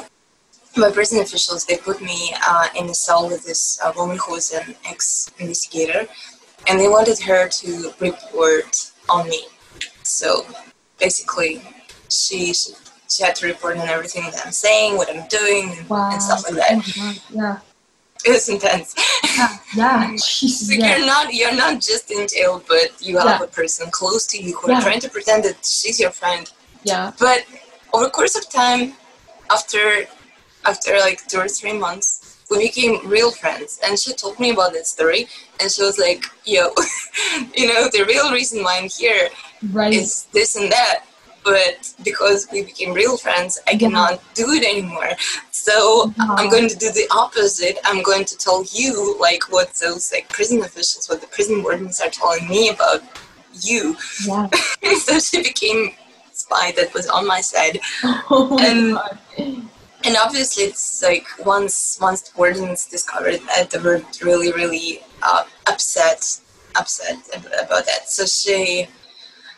my 0.78 0.92
prison 0.92 1.20
officials 1.20 1.66
they 1.66 1.78
put 1.78 2.02
me 2.02 2.34
uh, 2.48 2.68
in 2.78 2.90
a 2.90 2.94
cell 2.94 3.28
with 3.28 3.46
this 3.46 3.80
uh, 3.84 3.92
woman 3.96 4.18
who 4.26 4.34
was 4.34 4.52
an 4.52 4.76
ex-investigator, 4.86 6.08
and 6.68 6.80
they 6.80 6.88
wanted 6.88 7.20
her 7.20 7.50
to 7.50 7.94
report 8.00 8.92
on 9.10 9.28
me. 9.30 9.44
So 10.04 10.46
basically, 11.00 11.62
she 12.10 12.54
she, 12.54 12.74
she 13.10 13.24
had 13.24 13.36
to 13.36 13.48
report 13.48 13.78
on 13.78 13.88
everything 13.88 14.24
that 14.32 14.46
I'm 14.46 14.52
saying, 14.52 14.96
what 14.96 15.10
I'm 15.14 15.28
doing, 15.28 15.86
wow. 15.90 16.12
and 16.12 16.22
stuff 16.22 16.44
like 16.46 16.56
that. 16.56 16.82
Oh 16.98 17.16
yeah 17.34 17.60
it 18.26 18.32
was 18.32 18.50
intense. 18.50 18.96
Yeah, 19.38 19.58
yeah. 19.76 20.16
so 20.18 20.74
yeah. 20.74 20.98
you're 20.98 21.06
not 21.06 21.34
you're 21.34 21.56
not 21.56 21.82
just 21.82 22.12
in 22.12 22.28
jail, 22.28 22.62
but 22.68 22.92
you 23.00 23.18
have 23.18 23.40
yeah. 23.40 23.44
a 23.44 23.48
person 23.48 23.90
close 23.92 24.26
to 24.28 24.42
you 24.42 24.58
who 24.58 24.72
are 24.72 24.82
trying 24.82 25.00
to 25.00 25.10
pretend 25.10 25.44
that 25.46 25.66
she's 25.66 26.00
your 26.00 26.12
friend. 26.12 26.52
Yeah. 26.84 27.12
But 27.20 27.46
over 27.94 28.06
the 28.06 28.12
course 28.12 28.36
of 28.36 28.50
time, 28.50 28.94
after 29.52 30.06
after 30.66 30.98
like 31.00 31.26
two 31.28 31.40
or 31.40 31.48
three 31.48 31.74
months, 31.74 32.44
we 32.50 32.68
became 32.68 33.08
real 33.08 33.32
friends. 33.32 33.80
And 33.86 33.98
she 33.98 34.14
told 34.14 34.40
me 34.40 34.52
about 34.52 34.74
that 34.74 34.88
story, 34.88 35.28
and 35.60 35.72
she 35.72 35.82
was 35.82 35.98
like, 35.98 36.26
"Yo, 36.46 36.70
you 37.56 37.68
know, 37.68 37.88
the 37.90 38.06
real 38.08 38.32
reason 38.32 38.64
why 38.64 38.80
I'm 38.80 38.90
here 38.90 39.30
right. 39.72 39.94
is 39.94 40.26
this 40.34 40.56
and 40.56 40.72
that." 40.72 41.06
But 41.44 41.94
because 42.04 42.48
we 42.52 42.64
became 42.64 42.94
real 42.94 43.18
friends, 43.18 43.60
I 43.68 43.76
cannot 43.78 44.22
do 44.34 44.46
it 44.52 44.64
anymore. 44.64 45.12
So 45.52 46.14
I'm 46.20 46.50
going 46.50 46.68
to 46.70 46.76
do 46.76 46.92
the 46.92 47.08
opposite. 47.12 47.78
I'm 47.86 48.02
going 48.04 48.26
to 48.26 48.38
tell 48.38 48.64
you 48.72 49.18
like 49.20 49.44
what 49.52 49.74
those 49.76 50.12
like 50.12 50.30
prison 50.30 50.62
officials, 50.62 51.08
what 51.08 51.22
the 51.22 51.28
prison 51.28 51.64
wardens 51.64 52.00
are 52.02 52.10
telling 52.10 52.48
me 52.48 52.70
about 52.70 53.02
you. 53.62 53.96
Yeah. 54.26 54.48
so 55.06 55.20
she 55.20 55.42
became 55.44 55.92
spy 56.32 56.72
that 56.78 56.94
was 56.94 57.08
on 57.08 57.26
my 57.28 57.42
side. 57.42 57.80
Oh 58.30 58.58
And- 58.62 58.94
God. 58.96 59.20
And 60.06 60.16
obviously, 60.16 60.64
it's 60.64 61.04
like 61.04 61.28
once 61.46 61.98
once 62.00 62.22
the 62.22 62.32
wardens 62.38 62.86
discovered 62.86 63.42
that, 63.48 63.70
they 63.70 63.80
were 63.80 64.02
really 64.24 64.54
really 64.54 65.02
uh, 65.22 65.44
upset 65.68 66.40
upset 66.78 67.18
about 67.62 67.86
that. 67.86 68.08
So 68.08 68.26
she 68.26 68.88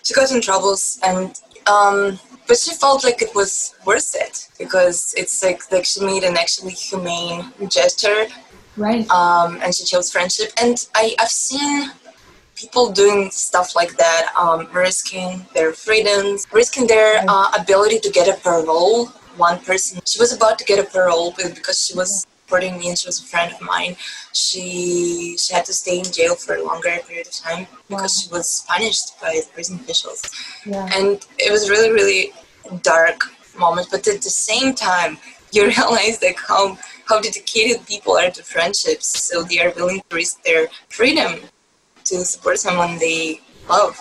she 0.03 0.15
got 0.15 0.31
in 0.31 0.41
troubles, 0.41 0.97
and 1.03 1.39
um, 1.67 2.19
but 2.47 2.57
she 2.57 2.73
felt 2.73 3.03
like 3.03 3.21
it 3.21 3.33
was 3.35 3.75
worth 3.85 4.15
it 4.15 4.47
because 4.57 5.13
it's 5.17 5.43
like 5.43 5.71
like 5.71 5.85
she 5.85 6.03
made 6.05 6.23
an 6.23 6.37
actually 6.37 6.71
humane 6.73 7.51
gesture, 7.69 8.27
Right. 8.77 9.09
um, 9.09 9.59
and 9.63 9.73
she 9.75 9.83
chose 9.85 10.11
friendship. 10.11 10.51
And 10.61 10.75
I 10.95 11.15
I've 11.19 11.29
seen 11.29 11.91
people 12.55 12.91
doing 12.91 13.31
stuff 13.31 13.75
like 13.75 13.97
that, 13.97 14.33
um, 14.37 14.67
risking 14.73 15.45
their 15.53 15.73
freedoms, 15.73 16.45
risking 16.51 16.87
their 16.87 17.23
uh, 17.27 17.51
ability 17.57 17.99
to 17.99 18.09
get 18.11 18.27
a 18.27 18.39
parole. 18.41 19.07
One 19.37 19.59
person, 19.59 20.01
she 20.05 20.19
was 20.19 20.33
about 20.33 20.59
to 20.59 20.65
get 20.65 20.77
a 20.77 20.83
parole, 20.83 21.31
because 21.37 21.85
she 21.85 21.95
was 21.95 22.27
supporting 22.51 22.77
me 22.77 22.89
and 22.89 22.97
she 22.97 23.07
was 23.07 23.19
a 23.19 23.23
friend 23.23 23.53
of 23.53 23.61
mine, 23.61 23.95
she 24.33 25.37
she 25.37 25.53
had 25.53 25.65
to 25.65 25.73
stay 25.73 25.99
in 25.99 26.05
jail 26.11 26.35
for 26.35 26.55
a 26.55 26.63
longer 26.63 26.97
period 27.07 27.27
of 27.27 27.33
time 27.33 27.65
because 27.87 28.13
she 28.19 28.29
was 28.29 28.65
punished 28.67 29.19
by 29.21 29.31
the 29.31 29.47
prison 29.53 29.79
officials. 29.79 30.21
Yeah. 30.65 30.89
And 30.93 31.25
it 31.39 31.51
was 31.51 31.69
really, 31.69 31.91
really 31.91 32.33
dark 32.81 33.23
moment. 33.57 33.87
But 33.89 34.05
at 34.07 34.21
the 34.21 34.29
same 34.29 34.73
time, 34.73 35.17
you 35.53 35.67
realize 35.67 36.21
like 36.21 36.39
how 36.39 36.77
how 37.07 37.19
dedicated 37.21 37.85
people 37.87 38.17
are 38.17 38.31
to 38.31 38.43
friendships. 38.43 39.07
So 39.27 39.43
they 39.43 39.59
are 39.63 39.71
willing 39.75 40.01
to 40.09 40.15
risk 40.15 40.43
their 40.43 40.67
freedom 40.89 41.31
to 42.05 42.25
support 42.25 42.57
someone 42.59 42.99
they 42.99 43.41
love. 43.69 43.95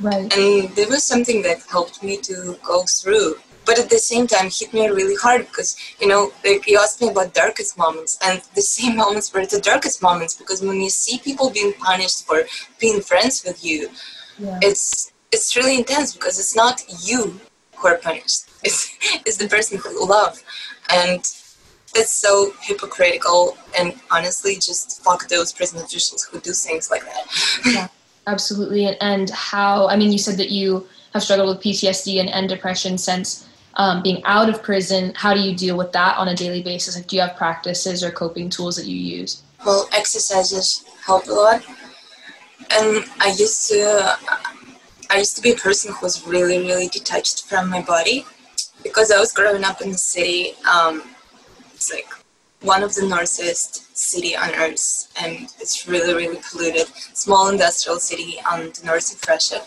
Right. 0.00 0.32
And 0.36 0.68
there 0.76 0.88
was 0.88 1.02
something 1.04 1.42
that 1.42 1.58
helped 1.70 2.02
me 2.02 2.16
to 2.28 2.58
go 2.64 2.82
through. 2.82 3.36
But 3.64 3.78
at 3.78 3.90
the 3.90 3.98
same 3.98 4.26
time, 4.26 4.50
hit 4.50 4.72
me 4.72 4.88
really 4.88 5.14
hard 5.16 5.46
because, 5.46 5.76
you 6.00 6.08
know, 6.08 6.32
like 6.44 6.66
you 6.66 6.78
asked 6.78 7.00
me 7.00 7.08
about 7.08 7.34
darkest 7.34 7.78
moments, 7.78 8.18
and 8.26 8.42
the 8.54 8.62
same 8.76 8.96
moments 8.96 9.32
were 9.32 9.46
the 9.46 9.60
darkest 9.60 10.02
moments 10.02 10.34
because 10.34 10.60
when 10.62 10.80
you 10.80 10.90
see 10.90 11.18
people 11.18 11.50
being 11.50 11.72
punished 11.74 12.26
for 12.26 12.42
being 12.80 13.00
friends 13.00 13.44
with 13.44 13.64
you, 13.64 13.90
Yeah. 14.38 14.58
it's 14.62 15.12
it's 15.30 15.56
really 15.56 15.76
intense 15.78 16.12
because 16.14 16.38
it's 16.38 16.54
not 16.56 16.82
you 17.08 17.40
who 17.76 17.88
are 17.88 17.98
punished. 17.98 18.40
It's 18.64 18.80
it's 19.26 19.38
the 19.38 19.48
person 19.48 19.78
who 19.78 19.90
you 19.90 20.06
love, 20.06 20.34
and 21.00 21.20
it's 22.00 22.14
so 22.26 22.52
hypocritical. 22.60 23.56
And 23.78 23.88
honestly, 24.10 24.54
just 24.54 25.02
fuck 25.04 25.28
those 25.28 25.52
prison 25.52 25.78
officials 25.80 26.22
who 26.28 26.40
do 26.40 26.52
things 26.52 26.90
like 26.90 27.04
that. 27.04 27.24
yeah 27.76 27.88
Absolutely. 28.26 28.86
And, 28.86 28.96
and 29.00 29.30
how, 29.30 29.88
I 29.88 29.96
mean, 29.96 30.12
you 30.12 30.18
said 30.18 30.36
that 30.38 30.50
you 30.50 30.86
have 31.12 31.22
struggled 31.22 31.48
with 31.56 31.64
PTSD 31.64 32.20
and, 32.20 32.28
and 32.28 32.48
depression 32.48 32.96
since 32.98 33.48
um, 33.74 34.02
being 34.02 34.22
out 34.24 34.48
of 34.48 34.62
prison. 34.62 35.12
How 35.16 35.34
do 35.34 35.40
you 35.40 35.54
deal 35.54 35.76
with 35.76 35.92
that 35.92 36.16
on 36.18 36.28
a 36.28 36.34
daily 36.34 36.62
basis? 36.62 36.96
Like, 36.96 37.06
do 37.06 37.16
you 37.16 37.22
have 37.22 37.36
practices 37.36 38.02
or 38.02 38.10
coping 38.10 38.50
tools 38.50 38.76
that 38.76 38.86
you 38.86 38.96
use? 38.96 39.42
Well, 39.64 39.88
exercises 39.92 40.84
help 41.04 41.26
a 41.28 41.32
lot, 41.32 41.62
and 42.70 43.04
I 43.20 43.34
used 43.38 43.68
to 43.70 44.16
I 45.10 45.18
used 45.18 45.36
to 45.36 45.42
be 45.42 45.52
a 45.52 45.56
person 45.56 45.92
who 45.92 46.00
was 46.02 46.26
really 46.26 46.58
really 46.58 46.88
detached 46.88 47.44
from 47.46 47.70
my 47.70 47.82
body 47.82 48.26
because 48.82 49.12
I 49.12 49.18
was 49.20 49.32
growing 49.32 49.64
up 49.64 49.80
in 49.80 49.92
the 49.92 49.98
city. 49.98 50.54
Um, 50.70 51.02
it's 51.74 51.92
like 51.92 52.08
one 52.60 52.82
of 52.82 52.94
the 52.94 53.06
northest 53.06 53.96
city 53.96 54.36
on 54.36 54.50
earth, 54.56 55.12
and 55.22 55.48
it's 55.60 55.86
really 55.86 56.12
really 56.14 56.40
polluted. 56.50 56.88
Small 57.14 57.48
industrial 57.48 58.00
city 58.00 58.38
on 58.50 58.72
the 58.72 58.82
north 58.84 59.14
of 59.14 59.28
Russia, 59.28 59.62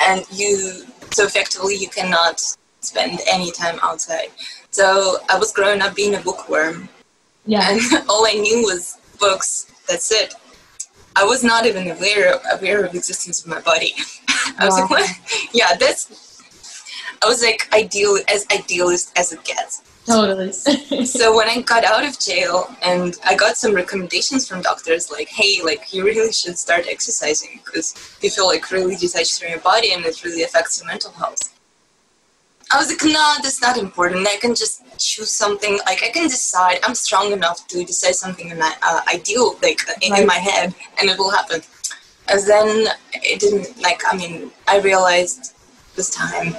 and 0.00 0.24
you 0.32 0.84
so 1.12 1.24
effectively 1.24 1.76
you 1.76 1.88
cannot 1.88 2.40
spend 2.86 3.20
any 3.36 3.50
time 3.50 3.78
outside. 3.82 4.28
So 4.70 5.18
I 5.28 5.38
was 5.38 5.52
growing 5.52 5.80
up 5.82 5.94
being 5.94 6.14
a 6.14 6.20
bookworm, 6.20 6.88
Yeah. 7.44 7.68
and 7.70 7.80
all 8.08 8.26
I 8.26 8.34
knew 8.34 8.62
was 8.62 8.98
books. 9.18 9.72
That's 9.88 10.10
it. 10.12 10.34
I 11.14 11.24
was 11.24 11.42
not 11.42 11.64
even 11.66 11.90
aware 11.90 12.38
aware 12.52 12.84
of 12.84 12.94
existence 12.94 13.36
of 13.42 13.46
my 13.54 13.60
body. 13.60 13.92
I 14.58 14.64
was 14.66 14.74
Wow. 14.74 14.80
like, 14.82 14.90
what? 14.90 15.10
yeah, 15.52 15.74
that's. 15.82 16.02
I 17.22 17.26
was 17.32 17.42
like 17.42 17.68
ideal 17.72 18.18
as 18.28 18.44
idealist 18.52 19.06
as 19.18 19.32
it 19.32 19.42
gets. 19.44 19.82
Totally. 20.06 20.52
So 21.16 21.34
when 21.36 21.48
I 21.48 21.62
got 21.62 21.82
out 21.84 22.04
of 22.08 22.14
jail 22.28 22.56
and 22.90 23.16
I 23.24 23.34
got 23.34 23.56
some 23.56 23.72
recommendations 23.74 24.46
from 24.48 24.60
doctors, 24.62 25.10
like, 25.10 25.28
hey, 25.28 25.52
like 25.64 25.92
you 25.92 26.04
really 26.04 26.32
should 26.40 26.58
start 26.58 26.84
exercising 26.88 27.60
because 27.64 27.88
you 28.22 28.30
feel 28.30 28.46
like 28.46 28.70
really 28.70 28.96
detached 28.96 29.40
from 29.40 29.48
your 29.50 29.60
body 29.60 29.92
and 29.94 30.04
it 30.04 30.22
really 30.24 30.42
affects 30.44 30.78
your 30.78 30.86
mental 30.92 31.10
health. 31.12 31.42
I 32.72 32.78
was 32.78 32.88
like, 32.88 33.04
no, 33.04 33.34
that's 33.42 33.62
not 33.62 33.76
important. 33.76 34.26
I 34.26 34.36
can 34.36 34.54
just 34.54 34.82
choose 34.98 35.30
something. 35.30 35.78
Like 35.86 36.02
I 36.02 36.10
can 36.10 36.24
decide. 36.24 36.78
I'm 36.82 36.94
strong 36.94 37.32
enough 37.32 37.66
to 37.68 37.84
decide 37.84 38.16
something 38.16 38.50
in 38.50 38.58
my 38.58 38.74
uh, 38.82 39.02
ideal, 39.12 39.56
like 39.62 39.80
in, 40.02 40.16
in 40.16 40.26
my 40.26 40.34
head, 40.34 40.74
and 41.00 41.08
it 41.08 41.18
will 41.18 41.30
happen. 41.30 41.60
And 42.28 42.40
then 42.46 42.88
it 43.14 43.38
didn't. 43.38 43.80
Like 43.80 44.02
I 44.10 44.16
mean, 44.16 44.50
I 44.66 44.80
realized 44.80 45.54
this 45.94 46.10
time 46.10 46.56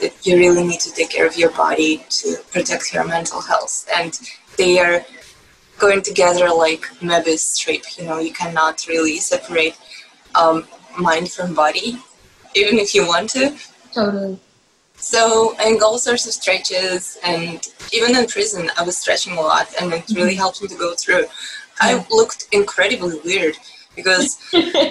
that 0.00 0.14
you 0.24 0.36
really 0.36 0.64
need 0.66 0.80
to 0.80 0.92
take 0.92 1.10
care 1.10 1.26
of 1.26 1.36
your 1.36 1.50
body 1.50 2.04
to 2.08 2.36
protect 2.52 2.94
your 2.94 3.04
mental 3.04 3.40
health, 3.40 3.88
and 3.96 4.18
they 4.56 4.78
are 4.78 5.04
going 5.78 6.02
together 6.02 6.48
like 6.50 6.82
Möbius 7.00 7.40
strip. 7.40 7.82
You 7.98 8.04
know, 8.04 8.20
you 8.20 8.32
cannot 8.32 8.86
really 8.86 9.18
separate 9.18 9.76
um, 10.36 10.66
mind 10.96 11.32
from 11.32 11.52
body, 11.52 11.98
even 12.54 12.78
if 12.78 12.94
you 12.94 13.08
want 13.08 13.30
to. 13.30 13.56
totally. 13.92 14.38
So 15.00 15.54
I 15.58 15.64
did 15.70 15.82
all 15.82 15.98
sorts 15.98 16.26
of 16.26 16.32
stretches, 16.32 17.18
and 17.24 17.66
even 17.92 18.16
in 18.16 18.26
prison, 18.26 18.70
I 18.76 18.82
was 18.82 18.98
stretching 18.98 19.34
a 19.34 19.40
lot, 19.40 19.68
and 19.80 19.92
it 19.92 20.04
really 20.14 20.34
helped 20.34 20.60
me 20.60 20.68
to 20.68 20.74
go 20.74 20.94
through. 20.94 21.26
I 21.80 22.04
looked 22.10 22.48
incredibly 22.52 23.20
weird 23.24 23.56
because 23.94 24.38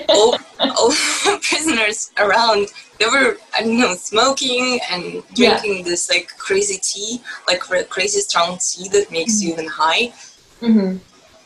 all, 0.10 0.38
all 0.78 0.92
prisoners 1.42 2.12
around 2.18 2.70
they 3.00 3.06
were 3.06 3.38
I 3.56 3.62
don't 3.62 3.78
know 3.80 3.94
smoking 3.96 4.80
and 4.90 5.22
Yeah. 5.36 5.60
drinking 5.60 5.84
this 5.84 6.10
like 6.10 6.30
crazy 6.38 6.80
tea, 6.82 7.22
like 7.48 7.60
crazy 7.90 8.22
strong 8.22 8.58
tea 8.60 8.88
that 8.90 9.12
makes 9.12 9.42
you 9.42 9.52
even 9.54 9.68
high, 9.68 10.14
hmm 10.62 10.98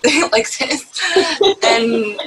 like 0.31 0.49
this, 0.57 0.83
and 1.63 2.19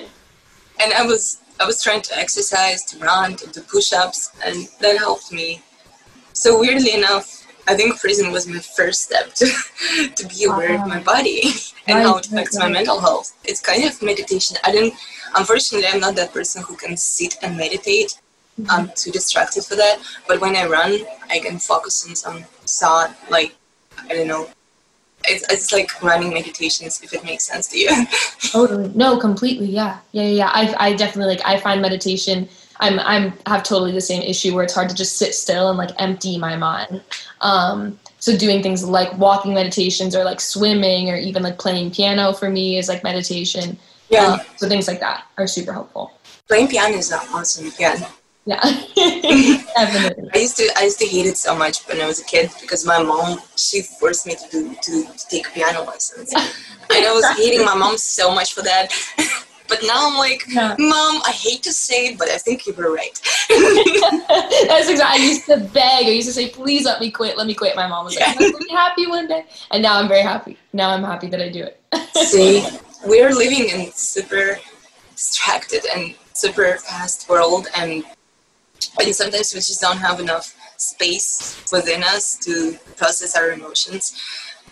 and 0.81 0.93
I 0.93 1.07
was 1.07 1.39
I 1.61 1.65
was 1.67 1.83
trying 1.83 2.03
to 2.03 2.19
exercise, 2.19 2.85
to 2.87 2.99
run, 2.99 3.37
to 3.37 3.47
do 3.49 3.61
push-ups, 3.63 4.31
and 4.45 4.69
that 4.81 4.99
helped 4.99 5.33
me. 5.33 5.63
So 6.35 6.59
weirdly 6.61 6.95
enough, 6.95 7.47
I 7.67 7.75
think 7.75 7.99
prison 7.99 8.31
was 8.31 8.47
my 8.47 8.59
first 8.59 9.05
step 9.05 9.33
to 9.35 9.47
to 10.17 10.27
be 10.29 10.45
aware 10.45 10.75
of 10.75 10.87
my 10.87 11.01
ah. 11.01 11.03
body 11.03 11.43
and 11.87 12.03
how 12.03 12.19
it 12.19 12.27
affects 12.27 12.59
right, 12.59 12.67
my 12.67 12.73
mental 12.73 13.01
health. 13.01 13.33
It's 13.45 13.61
kind 13.61 13.85
of 13.85 14.03
meditation. 14.03 14.57
I 14.65 14.73
didn't. 14.73 14.95
Unfortunately, 15.37 15.89
I'm 15.89 16.01
not 16.01 16.15
that 16.17 16.33
person 16.33 16.63
who 16.63 16.77
can 16.77 16.97
sit 16.97 17.37
and 17.43 17.57
meditate. 17.57 18.21
Mm-hmm. 18.61 18.71
I'm 18.71 18.91
too 18.95 19.11
distracted 19.11 19.65
for 19.65 19.77
that. 19.77 19.99
But 20.29 20.41
when 20.41 20.55
I 20.55 20.67
run, 20.67 21.01
I 21.31 21.39
can 21.39 21.59
focus 21.59 22.07
on 22.07 22.15
some 22.15 22.45
thought, 22.67 23.17
like 23.31 23.55
I 24.11 24.15
don't 24.15 24.29
know. 24.29 24.49
It's, 25.27 25.51
it's 25.51 25.73
like 25.73 26.03
running 26.03 26.35
meditations, 26.35 27.01
if 27.03 27.15
it 27.15 27.25
makes 27.25 27.45
sense 27.45 27.67
to 27.69 27.79
you. 27.79 27.91
Totally. 28.53 28.93
No, 28.95 29.19
completely. 29.19 29.67
Yeah. 29.67 30.01
Yeah. 30.13 30.25
Yeah. 30.25 30.29
yeah. 30.29 30.51
I, 30.53 30.89
I 30.89 30.93
definitely 30.93 31.37
like, 31.37 31.47
I 31.47 31.59
find 31.59 31.81
meditation, 31.81 32.47
I'm, 32.81 32.99
I'm, 33.01 33.33
have 33.47 33.63
totally 33.63 33.93
the 33.93 34.01
same 34.01 34.23
issue 34.23 34.55
where 34.55 34.65
it's 34.65 34.75
hard 34.75 34.89
to 34.89 34.95
just 34.95 35.17
sit 35.17 35.35
still 35.35 35.69
and 35.69 35.79
like 35.79 35.91
empty 35.99 36.39
my 36.39 36.57
mind. 36.57 37.03
Um, 37.41 37.99
so 38.19 38.37
doing 38.37 38.63
things 38.63 38.83
like 38.85 39.17
walking 39.19 39.55
meditations 39.55 40.17
or 40.17 40.25
like 40.25 40.41
swimming 40.41 41.11
or 41.11 41.17
even 41.17 41.43
like 41.43 41.59
playing 41.59 41.91
piano 41.91 42.33
for 42.33 42.51
me 42.51 42.79
is 42.79 42.89
like 42.89 43.05
meditation. 43.05 43.77
yeah, 44.09 44.35
Um, 44.35 44.41
so 44.57 44.69
things 44.69 44.89
like 44.89 45.01
that 45.01 45.25
are 45.39 45.47
super 45.47 45.73
helpful. 45.73 46.13
playing 46.49 46.69
piano 46.69 46.97
is 46.97 47.13
awesome. 47.13 47.73
Yeah, 47.79 48.09
Yeah. 48.47 48.61
Definitely. 49.77 50.31
I 50.35 50.39
used 50.39 50.57
to 50.57 50.71
I 50.77 50.85
used 50.85 50.99
to 51.01 51.07
hate 51.07 51.27
it 51.27 51.37
so 51.37 51.55
much 51.55 51.87
when 51.87 52.01
I 52.01 52.07
was 52.07 52.21
a 52.21 52.25
kid 52.25 52.51
because 52.61 52.85
my 52.87 53.03
mom 53.03 53.41
she 53.57 53.83
forced 53.83 54.27
me 54.27 54.35
to 54.37 54.49
do 54.51 54.75
to, 54.75 55.05
to 55.05 55.29
take 55.29 55.53
piano 55.53 55.83
lessons, 55.83 56.33
and 56.35 57.07
I 57.07 57.13
was 57.13 57.25
hating 57.39 57.65
my 57.65 57.75
mom 57.75 57.97
so 57.99 58.35
much 58.35 58.53
for 58.55 58.63
that. 58.63 58.93
But 59.69 59.79
now 59.83 60.09
I'm 60.09 60.17
like, 60.19 60.45
Yeah. 60.49 60.77
Mom, 60.79 61.23
I 61.27 61.31
hate 61.33 61.63
to 61.63 61.73
say 61.73 62.07
it, 62.09 62.19
but 62.19 62.29
I 62.29 62.39
think 62.39 62.67
you 62.67 62.75
were 62.75 62.93
right. 62.93 63.19
That's 63.49 64.89
exactly. 64.91 65.03
I 65.03 65.17
used 65.21 65.47
to 65.47 65.57
beg. 65.57 66.07
I 66.07 66.11
used 66.11 66.29
to 66.29 66.35
say, 66.35 66.49
"Please 66.51 66.85
let 66.85 67.01
me 67.01 67.11
quit. 67.11 67.37
Let 67.39 67.47
me 67.47 67.55
quit." 67.55 67.75
My 67.77 67.87
mom 67.87 68.05
was 68.05 68.15
like, 68.17 68.39
Yeah. 68.39 68.47
"I'll 68.47 68.59
be 68.59 68.69
happy 68.71 69.07
one 69.07 69.27
day," 69.27 69.47
and 69.71 69.83
now 69.83 69.99
I'm 69.99 70.09
very 70.09 70.23
happy. 70.23 70.59
Now 70.73 70.91
I'm 70.91 71.03
happy 71.03 71.29
that 71.29 71.41
I 71.41 71.49
do 71.49 71.65
it. 71.65 71.81
See, 72.15 72.67
we're 73.07 73.35
living 73.35 73.69
in 73.71 73.93
super 73.93 74.59
distracted 75.13 75.83
and 75.95 76.15
super 76.35 76.77
fast 76.79 77.29
world, 77.29 77.69
and 77.77 78.05
and 79.01 79.15
sometimes 79.15 79.55
we 79.55 79.61
just 79.61 79.81
don't 79.81 79.99
have 79.99 80.21
enough 80.21 80.55
space 80.77 81.63
within 81.73 82.03
us 82.03 82.37
to 82.41 82.77
process 82.97 83.37
our 83.37 83.51
emotions. 83.51 84.21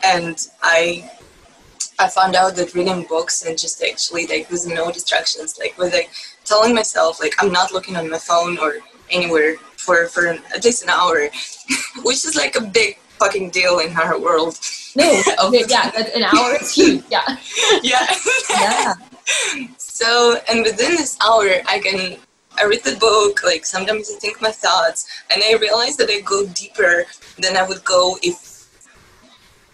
And 0.05 0.37
I 0.63 1.11
I 2.03 2.09
found 2.09 2.35
out 2.35 2.57
that 2.57 2.75
reading 2.75 3.05
books 3.09 3.43
and 3.45 3.57
just 3.59 3.83
actually 3.83 4.27
like 4.27 4.51
with 4.51 4.67
no 4.67 4.91
distractions, 4.91 5.59
like 5.59 5.77
with 5.79 5.93
like 5.93 6.11
telling 6.45 6.75
myself 6.75 7.21
like 7.21 7.35
I'm 7.41 7.53
not 7.53 7.73
looking 7.73 7.97
on 7.97 8.11
my 8.11 8.19
phone 8.19 8.59
or 8.59 8.73
anywhere 9.11 9.57
for 9.85 10.09
for 10.09 10.27
at 10.29 10.65
least 10.65 10.83
an 10.83 10.91
hour, 10.91 11.29
which 12.05 12.25
is 12.25 12.35
like 12.37 12.57
a 12.57 12.61
big 12.81 12.99
fucking 13.21 13.51
deal 13.51 13.79
in 13.79 13.97
our 13.97 14.19
world. 14.19 14.59
no, 14.97 15.09
okay, 15.45 15.65
yeah, 15.69 15.91
an 16.17 16.25
hour 16.25 16.57
is 16.61 16.75
huge. 16.75 17.05
Yeah, 17.09 17.37
Yeah. 17.83 18.07
yeah, 18.51 18.95
So, 19.79 20.37
and 20.49 20.63
within 20.65 20.93
this 20.97 21.17
hour, 21.25 21.49
I 21.69 21.79
can 21.79 22.17
I 22.61 22.65
read 22.65 22.83
the 22.85 22.97
book. 22.97 23.43
Like 23.45 23.65
sometimes 23.65 24.11
I 24.11 24.19
think 24.19 24.43
my 24.43 24.51
thoughts, 24.51 25.07
and 25.33 25.43
I 25.43 25.55
realize 25.61 25.97
that 25.99 26.11
I 26.11 26.21
go 26.21 26.47
deeper 26.49 27.05
than 27.39 27.57
I 27.57 27.63
would 27.63 27.85
go 27.85 28.17
if 28.23 28.52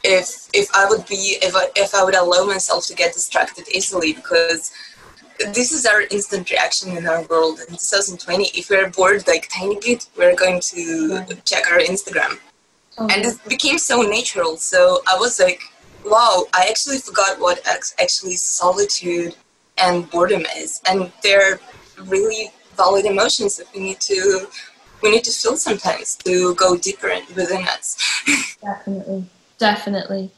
if 0.04 0.48
if 0.52 0.68
I 0.74 0.86
would 0.88 1.06
be 1.06 1.38
if 1.42 1.54
I, 1.56 1.68
if 1.76 1.94
I 1.94 2.04
would 2.04 2.14
allow 2.14 2.44
myself 2.44 2.86
to 2.86 2.94
get 2.94 3.14
distracted 3.14 3.68
easily 3.68 4.12
because 4.12 4.72
this 5.38 5.72
is 5.72 5.86
our 5.86 6.02
instant 6.02 6.50
reaction 6.50 6.96
in 6.96 7.06
our 7.06 7.22
world. 7.22 7.60
In 7.60 7.76
2020 7.76 8.50
if 8.54 8.70
we're 8.70 8.90
bored 8.90 9.26
like 9.26 9.48
tiny 9.48 9.78
bit 9.80 10.08
we're 10.16 10.36
going 10.36 10.60
to 10.60 11.24
check 11.44 11.70
our 11.70 11.78
instagram. 11.78 12.38
Oh, 12.98 13.06
and 13.10 13.24
it 13.24 13.36
became 13.48 13.78
so 13.78 14.02
natural. 14.02 14.56
So 14.56 15.02
I 15.06 15.16
was 15.18 15.38
like, 15.38 15.62
wow, 16.04 16.46
I 16.52 16.66
actually 16.68 16.98
forgot 16.98 17.38
what 17.38 17.60
actually 17.66 18.34
solitude 18.34 19.36
and 19.78 20.10
boredom 20.10 20.44
is, 20.56 20.80
and 20.88 21.12
they're 21.22 21.60
really 22.04 22.50
valid 22.76 23.04
emotions 23.04 23.56
that 23.56 23.66
we 23.74 23.80
need 23.80 24.00
to 24.00 24.48
we 25.02 25.10
need 25.12 25.24
to 25.24 25.30
feel 25.30 25.56
sometimes 25.56 26.16
to 26.16 26.54
go 26.56 26.76
deeper 26.76 27.10
within 27.36 27.62
us. 27.68 27.96
definitely, 28.60 29.26
definitely. 29.58 30.30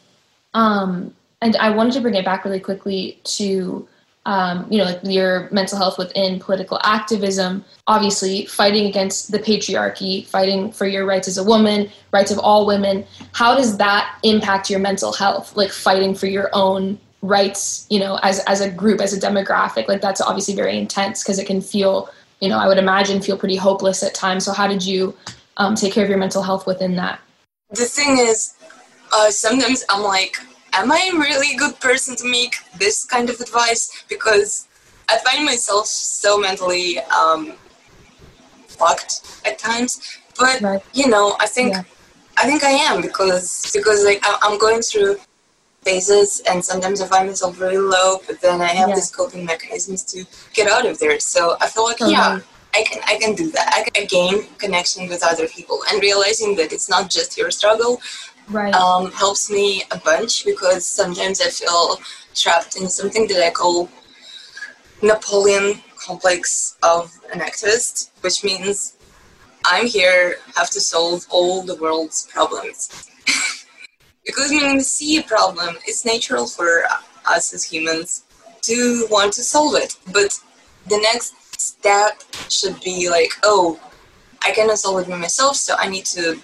Um, 0.55 1.15
and 1.43 1.57
I 1.57 1.71
wanted 1.71 1.95
to 1.95 2.01
bring 2.01 2.15
it 2.15 2.25
back 2.25 2.45
really 2.45 2.61
quickly 2.61 3.19
to, 3.25 3.89
um, 4.27 4.67
you 4.71 4.79
know, 4.79 4.85
like 4.85 5.01
your 5.03 5.49
mental 5.51 5.79
health 5.79 5.97
within 5.97 6.39
political 6.39 6.79
activism. 6.83 7.65
Obviously, 7.87 8.45
fighting 8.47 8.87
against 8.87 9.33
the 9.33 9.39
patriarchy, 9.39 10.27
fighting 10.27 10.71
for 10.73 10.87
your 10.87 11.07
rights 11.07 11.29
as 11.29 11.39
a 11.39 11.45
woman, 11.45 11.91
rights 12.13 12.31
of 12.31 12.39
all 12.39 12.67
women. 12.67 13.07
How 13.33 13.55
does 13.55 13.79
that 13.79 14.19
impact 14.23 14.69
your 14.69 14.81
mental 14.81 15.13
health? 15.13 15.57
Like 15.57 15.71
fighting 15.71 16.15
for 16.15 16.27
your 16.27 16.51
own 16.53 16.99
rights, 17.23 17.87
you 17.91 17.99
know, 17.99 18.19
as 18.23 18.41
as 18.41 18.61
a 18.61 18.71
group, 18.71 19.01
as 19.01 19.13
a 19.13 19.21
demographic. 19.21 19.89
Like 19.89 20.03
that's 20.03 20.21
obviously 20.21 20.55
very 20.55 20.77
intense 20.77 21.23
because 21.23 21.39
it 21.39 21.47
can 21.47 21.63
feel, 21.63 22.11
you 22.41 22.49
know, 22.49 22.59
I 22.59 22.67
would 22.67 22.79
imagine 22.79 23.23
feel 23.23 23.39
pretty 23.39 23.57
hopeless 23.57 24.03
at 24.03 24.15
times. 24.15 24.45
So 24.45 24.53
how 24.53 24.67
did 24.67 24.85
you 24.85 25.15
um, 25.57 25.75
take 25.75 25.93
care 25.93 26.05
of 26.05 26.11
your 26.11 26.19
mental 26.19 26.43
health 26.43 26.67
within 26.67 26.97
that? 26.97 27.21
The 27.71 27.85
thing 27.85 28.19
is, 28.19 28.55
uh, 29.13 29.31
sometimes 29.31 29.85
I'm 29.89 30.03
like, 30.03 30.37
am 30.73 30.91
I 30.93 31.11
a 31.13 31.19
really 31.19 31.57
good 31.57 31.79
person 31.81 32.17
to 32.17 32.25
make 32.31 32.55
this 32.79 33.05
kind 33.05 33.29
of 33.31 33.41
advice? 33.41 34.05
Because 34.09 34.69
I 35.09 35.19
find 35.19 35.45
myself 35.45 35.87
so 35.87 36.39
mentally 36.39 36.99
um, 37.01 37.55
fucked 38.69 39.23
at 39.45 39.59
times. 39.59 40.01
But 40.39 40.61
Right. 40.63 40.83
you 40.93 41.09
know, 41.09 41.37
I 41.41 41.47
think 41.47 41.73
Yeah. 41.75 41.83
I 42.37 42.45
think 42.47 42.65
I 42.65 42.71
am 42.71 43.03
because 43.03 43.71
because 43.75 44.05
like 44.05 44.21
I'm 44.43 44.59
going 44.59 44.81
through 44.83 45.19
phases, 45.83 46.41
and 46.49 46.65
sometimes 46.65 47.01
I 47.01 47.07
find 47.07 47.27
myself 47.29 47.61
really 47.61 47.79
low, 47.79 48.21
but 48.27 48.41
then 48.41 48.61
I 48.61 48.73
have 48.81 48.91
Yeah. 48.91 48.95
these 48.95 49.11
coping 49.11 49.45
mechanisms 49.45 50.03
to 50.13 50.25
get 50.55 50.71
out 50.71 50.87
of 50.87 50.99
there. 50.99 51.19
So 51.21 51.57
I 51.61 51.67
feel 51.69 51.85
like 51.85 51.99
Totally. 51.99 52.13
yeah. 52.13 52.41
I 52.73 52.83
can 52.85 53.01
I 53.13 53.17
can 53.23 53.35
do 53.35 53.51
that. 53.51 53.69
I 53.79 53.81
can 53.91 54.07
gain 54.07 54.47
connection 54.59 55.09
with 55.09 55.23
other 55.25 55.49
people 55.49 55.83
and 55.91 56.01
realizing 56.01 56.55
that 56.57 56.73
it's 56.73 56.89
not 56.89 57.11
just 57.11 57.37
your 57.37 57.51
struggle 57.51 58.01
Right. 58.51 58.75
um, 58.75 59.13
helps 59.13 59.51
me 59.51 59.85
a 59.93 59.99
bunch 59.99 60.45
because 60.45 60.85
sometimes 60.85 61.41
I 61.41 61.51
feel 61.51 62.01
trapped 62.35 62.77
in 62.77 62.89
something 62.89 63.29
that 63.29 63.47
I 63.47 63.51
call 63.51 63.89
Napoleon 65.03 65.81
complex 65.97 66.77
of 66.83 67.17
an 67.33 67.41
activist, 67.41 68.11
which 68.23 68.43
means 68.43 68.97
I'm 69.65 69.87
here, 69.87 70.37
have 70.57 70.71
to 70.71 70.81
solve 70.81 71.27
all 71.31 71.63
the 71.63 71.77
world's 71.77 72.27
problems. 72.27 73.09
because 74.27 74.51
when 74.51 74.75
we 74.75 74.81
see 74.81 75.19
a 75.19 75.23
problem, 75.23 75.77
it's 75.87 76.05
natural 76.05 76.47
for 76.47 76.85
us 77.27 77.55
as 77.55 77.63
humans 77.65 78.25
to 78.63 79.07
want 79.11 79.33
to 79.35 79.43
solve 79.43 79.75
it. 79.77 79.97
But 80.13 80.39
the 80.89 80.99
next 80.99 81.61
step 81.61 82.23
should 82.49 82.81
be 82.81 83.09
like, 83.09 83.31
oh, 83.43 83.79
I 84.43 84.53
cannot 84.53 84.79
solve 84.79 85.03
it 85.03 85.11
by 85.11 85.17
myself, 85.17 85.57
so 85.57 85.75
I 85.79 85.89
need 85.89 86.07
to 86.07 86.41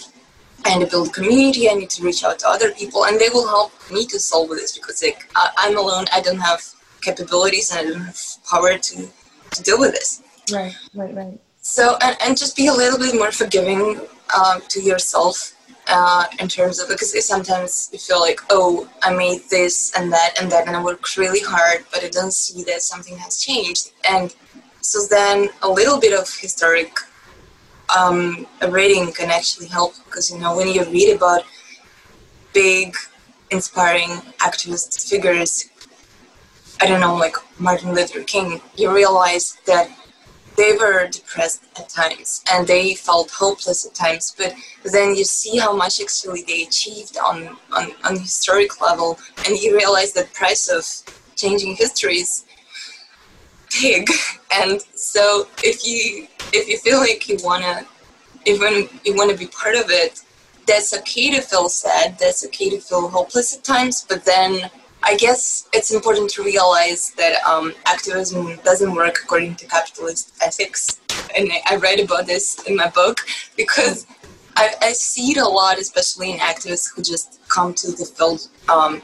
I 0.66 0.78
need 0.78 0.84
to 0.84 0.90
build 0.90 1.12
community. 1.14 1.70
I 1.70 1.74
need 1.74 1.90
to 1.90 2.02
reach 2.02 2.24
out 2.24 2.38
to 2.40 2.48
other 2.48 2.72
people, 2.72 3.04
and 3.04 3.18
they 3.20 3.28
will 3.28 3.46
help 3.46 3.72
me 3.90 4.06
to 4.06 4.18
solve 4.18 4.50
this 4.50 4.76
because 4.76 5.02
like 5.02 5.30
I, 5.36 5.50
I'm 5.58 5.78
alone. 5.78 6.06
I 6.12 6.20
don't 6.20 6.38
have 6.38 6.62
capabilities 7.02 7.70
and 7.70 7.80
I 7.80 7.90
don't 7.90 8.00
have 8.00 8.20
power 8.50 8.76
to 8.76 9.08
to 9.52 9.62
deal 9.62 9.78
with 9.78 9.92
this. 9.92 10.22
Right, 10.52 10.74
right, 10.94 11.14
right. 11.14 11.40
So 11.60 11.96
and, 12.02 12.16
and 12.20 12.36
just 12.36 12.56
be 12.56 12.66
a 12.66 12.72
little 12.72 12.98
bit 12.98 13.14
more 13.14 13.32
forgiving 13.32 14.00
um, 14.36 14.62
to 14.68 14.80
yourself 14.80 15.54
uh, 15.88 16.24
in 16.40 16.48
terms 16.48 16.80
of 16.80 16.88
because 16.88 17.10
sometimes 17.26 17.90
you 17.92 17.98
feel 17.98 18.20
like 18.20 18.40
oh 18.50 18.88
I 19.02 19.14
made 19.14 19.42
this 19.50 19.92
and 19.96 20.12
that 20.12 20.34
and 20.40 20.50
that 20.52 20.66
and 20.66 20.76
I 20.76 20.82
worked 20.82 21.16
really 21.16 21.40
hard, 21.40 21.84
but 21.92 22.04
I 22.04 22.08
don't 22.08 22.32
see 22.32 22.64
that 22.64 22.82
something 22.82 23.16
has 23.18 23.38
changed. 23.38 23.92
And 24.08 24.34
so 24.80 24.98
then 25.08 25.48
a 25.62 25.68
little 25.68 25.98
bit 26.00 26.18
of 26.18 26.32
historic 26.38 26.92
um, 27.94 28.46
reading 28.70 29.12
can 29.12 29.30
actually 29.30 29.66
help 29.66 29.94
because 30.04 30.30
you 30.30 30.38
know 30.38 30.56
when 30.56 30.68
you 30.68 30.84
read 30.84 31.14
about 31.14 31.42
big 32.52 32.94
inspiring 33.50 34.10
activist 34.38 35.08
figures 35.08 35.70
i 36.80 36.86
don't 36.86 37.00
know 37.00 37.14
like 37.14 37.36
martin 37.58 37.94
luther 37.94 38.22
king 38.24 38.60
you 38.76 38.92
realize 38.92 39.58
that 39.66 39.88
they 40.56 40.72
were 40.72 41.06
depressed 41.08 41.62
at 41.78 41.88
times 41.88 42.42
and 42.52 42.66
they 42.66 42.94
felt 42.94 43.30
hopeless 43.30 43.86
at 43.86 43.94
times 43.94 44.34
but 44.36 44.54
then 44.92 45.14
you 45.14 45.24
see 45.24 45.58
how 45.58 45.72
much 45.74 46.00
actually 46.00 46.42
they 46.42 46.62
achieved 46.62 47.16
on 47.18 47.56
on, 47.72 47.92
on 48.04 48.18
historic 48.18 48.80
level 48.80 49.18
and 49.46 49.56
you 49.58 49.76
realize 49.76 50.12
that 50.12 50.32
price 50.32 50.68
of 50.68 50.84
changing 51.36 51.76
history 51.76 52.16
is 52.16 52.46
and 54.52 54.80
so 54.94 55.46
if 55.62 55.86
you 55.86 56.26
if 56.52 56.68
you 56.68 56.78
feel 56.78 56.98
like 56.98 57.28
you 57.28 57.36
wanna 57.42 57.84
if 58.44 58.60
when 58.60 58.88
you 59.04 59.14
want 59.14 59.30
to 59.30 59.36
be 59.36 59.46
part 59.48 59.74
of 59.74 59.86
it 59.88 60.20
that's 60.66 60.94
okay 60.96 61.30
to 61.30 61.40
feel 61.40 61.68
sad 61.68 62.18
that's 62.18 62.44
okay 62.44 62.70
to 62.70 62.80
feel 62.80 63.08
hopeless 63.08 63.56
at 63.56 63.64
times 63.64 64.06
but 64.08 64.24
then 64.24 64.70
i 65.02 65.16
guess 65.16 65.68
it's 65.72 65.92
important 65.92 66.30
to 66.30 66.42
realize 66.42 67.10
that 67.16 67.42
um, 67.44 67.74
activism 67.86 68.56
doesn't 68.64 68.94
work 68.94 69.18
according 69.24 69.54
to 69.56 69.66
capitalist 69.66 70.34
ethics. 70.42 71.00
And 71.36 71.50
I- 71.52 71.62
i 71.72 71.76
write 71.76 72.00
about 72.02 72.26
this 72.26 72.62
in 72.66 72.76
my 72.76 72.88
book 72.88 73.18
because 73.56 74.06
I, 74.56 74.74
I 74.80 74.92
see 74.92 75.32
it 75.32 75.36
a 75.38 75.46
lot 75.46 75.78
especially 75.78 76.32
in 76.32 76.38
activists 76.38 76.94
who 76.94 77.02
just 77.02 77.40
come 77.48 77.74
to 77.74 77.90
the 77.92 78.06
field 78.06 78.48
um, 78.68 79.02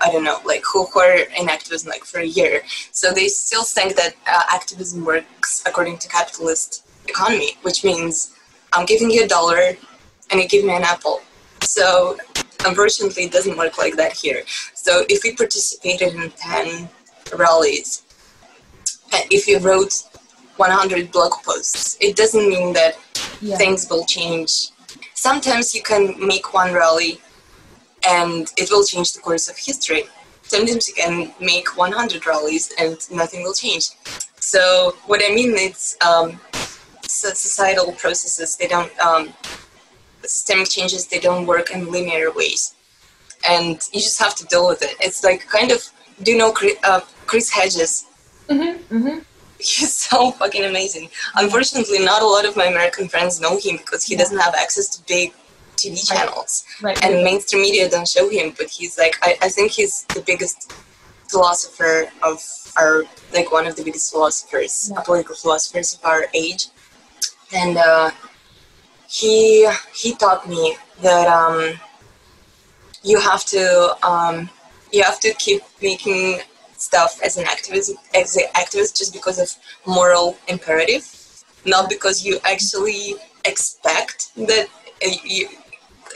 I 0.00 0.10
don't 0.10 0.24
know, 0.24 0.40
like 0.44 0.62
who, 0.72 0.86
are 0.96 1.16
in 1.38 1.48
activism 1.48 1.88
like 1.90 2.04
for 2.04 2.20
a 2.20 2.24
year. 2.26 2.62
So 2.92 3.12
they 3.12 3.28
still 3.28 3.64
think 3.64 3.96
that 3.96 4.14
uh, 4.26 4.42
activism 4.52 5.04
works 5.04 5.62
according 5.66 5.98
to 5.98 6.08
capitalist 6.08 6.84
economy, 7.08 7.52
which 7.62 7.84
means 7.84 8.34
I'm 8.72 8.84
giving 8.86 9.10
you 9.10 9.24
a 9.24 9.28
dollar 9.28 9.76
and 10.30 10.40
you 10.40 10.48
give 10.48 10.64
me 10.64 10.74
an 10.74 10.82
apple. 10.82 11.22
So 11.62 12.18
unfortunately, 12.64 13.24
it 13.24 13.32
doesn't 13.32 13.56
work 13.56 13.78
like 13.78 13.96
that 13.96 14.12
here. 14.12 14.42
So 14.74 15.04
if 15.08 15.22
we 15.24 15.34
participated 15.34 16.14
in 16.14 16.30
10 16.30 16.88
rallies, 17.34 18.02
and 19.14 19.24
if 19.30 19.46
you 19.46 19.58
wrote 19.58 19.92
100 20.56 21.10
blog 21.10 21.32
posts, 21.44 21.96
it 22.00 22.16
doesn't 22.16 22.48
mean 22.48 22.72
that 22.74 22.96
Yeah. 23.40 23.56
things 23.56 23.88
will 23.90 24.04
change. 24.06 24.70
Sometimes 25.14 25.74
you 25.74 25.82
can 25.82 26.14
make 26.26 26.54
one 26.54 26.72
rally 26.72 27.20
and 28.06 28.52
it 28.56 28.70
will 28.70 28.84
change 28.84 29.12
the 29.12 29.20
course 29.20 29.48
of 29.48 29.56
history. 29.56 30.04
Sometimes 30.42 30.88
you 30.88 30.94
can 30.94 31.32
make 31.40 31.76
100 31.76 32.26
rallies 32.26 32.72
and 32.78 32.98
nothing 33.10 33.42
will 33.42 33.54
change. 33.54 33.90
So 34.38 34.96
what 35.06 35.20
I 35.24 35.34
mean 35.34 35.56
is 35.58 35.96
um, 36.06 36.38
societal 37.02 37.92
processes, 37.92 38.56
they 38.56 38.68
don't, 38.68 38.96
um, 39.00 39.32
systemic 40.22 40.68
changes, 40.68 41.06
they 41.06 41.18
don't 41.18 41.46
work 41.46 41.70
in 41.70 41.90
linear 41.90 42.30
ways. 42.32 42.74
And 43.48 43.80
you 43.92 44.00
just 44.00 44.18
have 44.20 44.34
to 44.36 44.44
deal 44.46 44.66
with 44.68 44.82
it. 44.82 44.94
It's 45.00 45.22
like 45.24 45.46
kind 45.48 45.70
of, 45.72 45.84
do 46.22 46.32
you 46.32 46.38
know 46.38 46.52
Chris, 46.52 46.74
uh, 46.84 47.00
Chris 47.26 47.50
Hedges? 47.50 48.06
Mm-hmm, 48.48 48.96
mm-hmm. 48.96 49.18
He's 49.58 49.94
so 50.08 50.30
fucking 50.32 50.64
amazing. 50.64 51.08
Unfortunately, 51.36 51.98
not 52.04 52.22
a 52.22 52.26
lot 52.26 52.44
of 52.44 52.56
my 52.56 52.66
American 52.66 53.08
friends 53.08 53.40
know 53.40 53.56
him 53.58 53.78
because 53.78 54.04
he 54.04 54.14
Yeah. 54.14 54.20
doesn't 54.20 54.38
have 54.38 54.54
access 54.54 54.88
to 54.96 55.02
big 55.06 55.32
TV 55.86 56.06
channels. 56.08 56.64
Right. 56.82 57.02
and 57.04 57.22
mainstream 57.24 57.62
media 57.62 57.88
don't 57.88 58.08
show 58.08 58.28
him 58.28 58.52
but 58.58 58.68
he's 58.68 58.98
like 58.98 59.14
I, 59.22 59.36
I 59.42 59.48
think 59.48 59.72
he's 59.72 60.04
the 60.14 60.20
biggest 60.20 60.72
philosopher 61.28 62.08
of 62.22 62.38
our 62.78 63.04
like 63.32 63.50
one 63.52 63.66
of 63.66 63.74
the 63.76 63.82
biggest 63.84 64.12
philosophers 64.12 64.90
Yeah. 64.92 65.00
political 65.02 65.34
philosophers 65.34 65.94
of 65.94 66.04
our 66.04 66.26
age 66.34 66.66
and 67.52 67.76
uh, 67.76 68.10
he 69.08 69.68
he 69.94 70.14
taught 70.14 70.48
me 70.48 70.76
that 71.02 71.26
um, 71.28 71.78
you 73.02 73.20
have 73.20 73.44
to 73.46 73.62
um, 74.06 74.50
you 74.92 75.02
have 75.02 75.20
to 75.20 75.32
keep 75.34 75.62
making 75.82 76.40
stuff 76.76 77.18
as 77.24 77.36
an 77.36 77.44
activist 77.44 77.90
as 78.14 78.36
an 78.36 78.44
activist 78.54 78.96
just 78.98 79.12
because 79.12 79.38
of 79.38 79.48
moral 79.86 80.36
imperative 80.48 81.04
not 81.64 81.88
because 81.88 82.24
you 82.24 82.38
actually 82.44 83.14
expect 83.44 84.18
that 84.36 84.66
uh, 85.04 85.08
you 85.24 85.48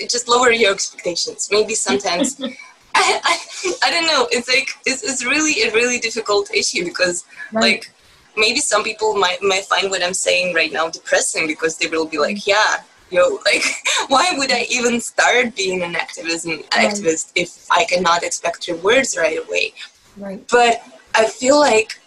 just 0.09 0.29
lower 0.29 0.50
your 0.50 0.72
expectations. 0.72 1.48
Maybe 1.50 1.74
sometimes 1.74 2.40
I, 2.94 3.20
I, 3.24 3.72
I 3.85 3.90
don't 3.90 4.07
know. 4.07 4.26
It's 4.31 4.48
like 4.48 4.70
it's, 4.87 5.03
it's 5.03 5.24
really 5.24 5.62
a 5.62 5.72
really 5.72 5.98
difficult 5.98 6.53
issue 6.53 6.85
because 6.85 7.24
Right. 7.53 7.62
like 7.62 7.92
maybe 8.37 8.61
some 8.61 8.85
people 8.85 9.14
might 9.14 9.42
might 9.42 9.64
find 9.64 9.90
what 9.90 10.03
I'm 10.03 10.14
saying 10.14 10.55
right 10.55 10.72
now 10.72 10.88
depressing 10.88 11.46
because 11.46 11.76
they 11.79 11.88
will 11.88 12.07
be 12.07 12.18
like, 12.18 12.37
mm. 12.37 12.46
yeah, 12.46 12.76
yo, 13.11 13.38
like 13.44 13.64
why 14.09 14.33
would 14.37 14.53
I 14.53 14.66
even 14.70 15.00
start 15.00 15.57
being 15.57 15.83
an 15.83 15.96
activism 15.96 16.59
activist 16.70 17.33
if 17.35 17.66
I 17.70 17.85
cannot 17.85 18.22
expect 18.22 18.68
rewards 18.68 19.16
right 19.16 19.38
away? 19.44 19.74
right. 20.16 20.46
But 20.48 20.83
I 21.14 21.26
feel 21.26 21.59
like 21.59 21.98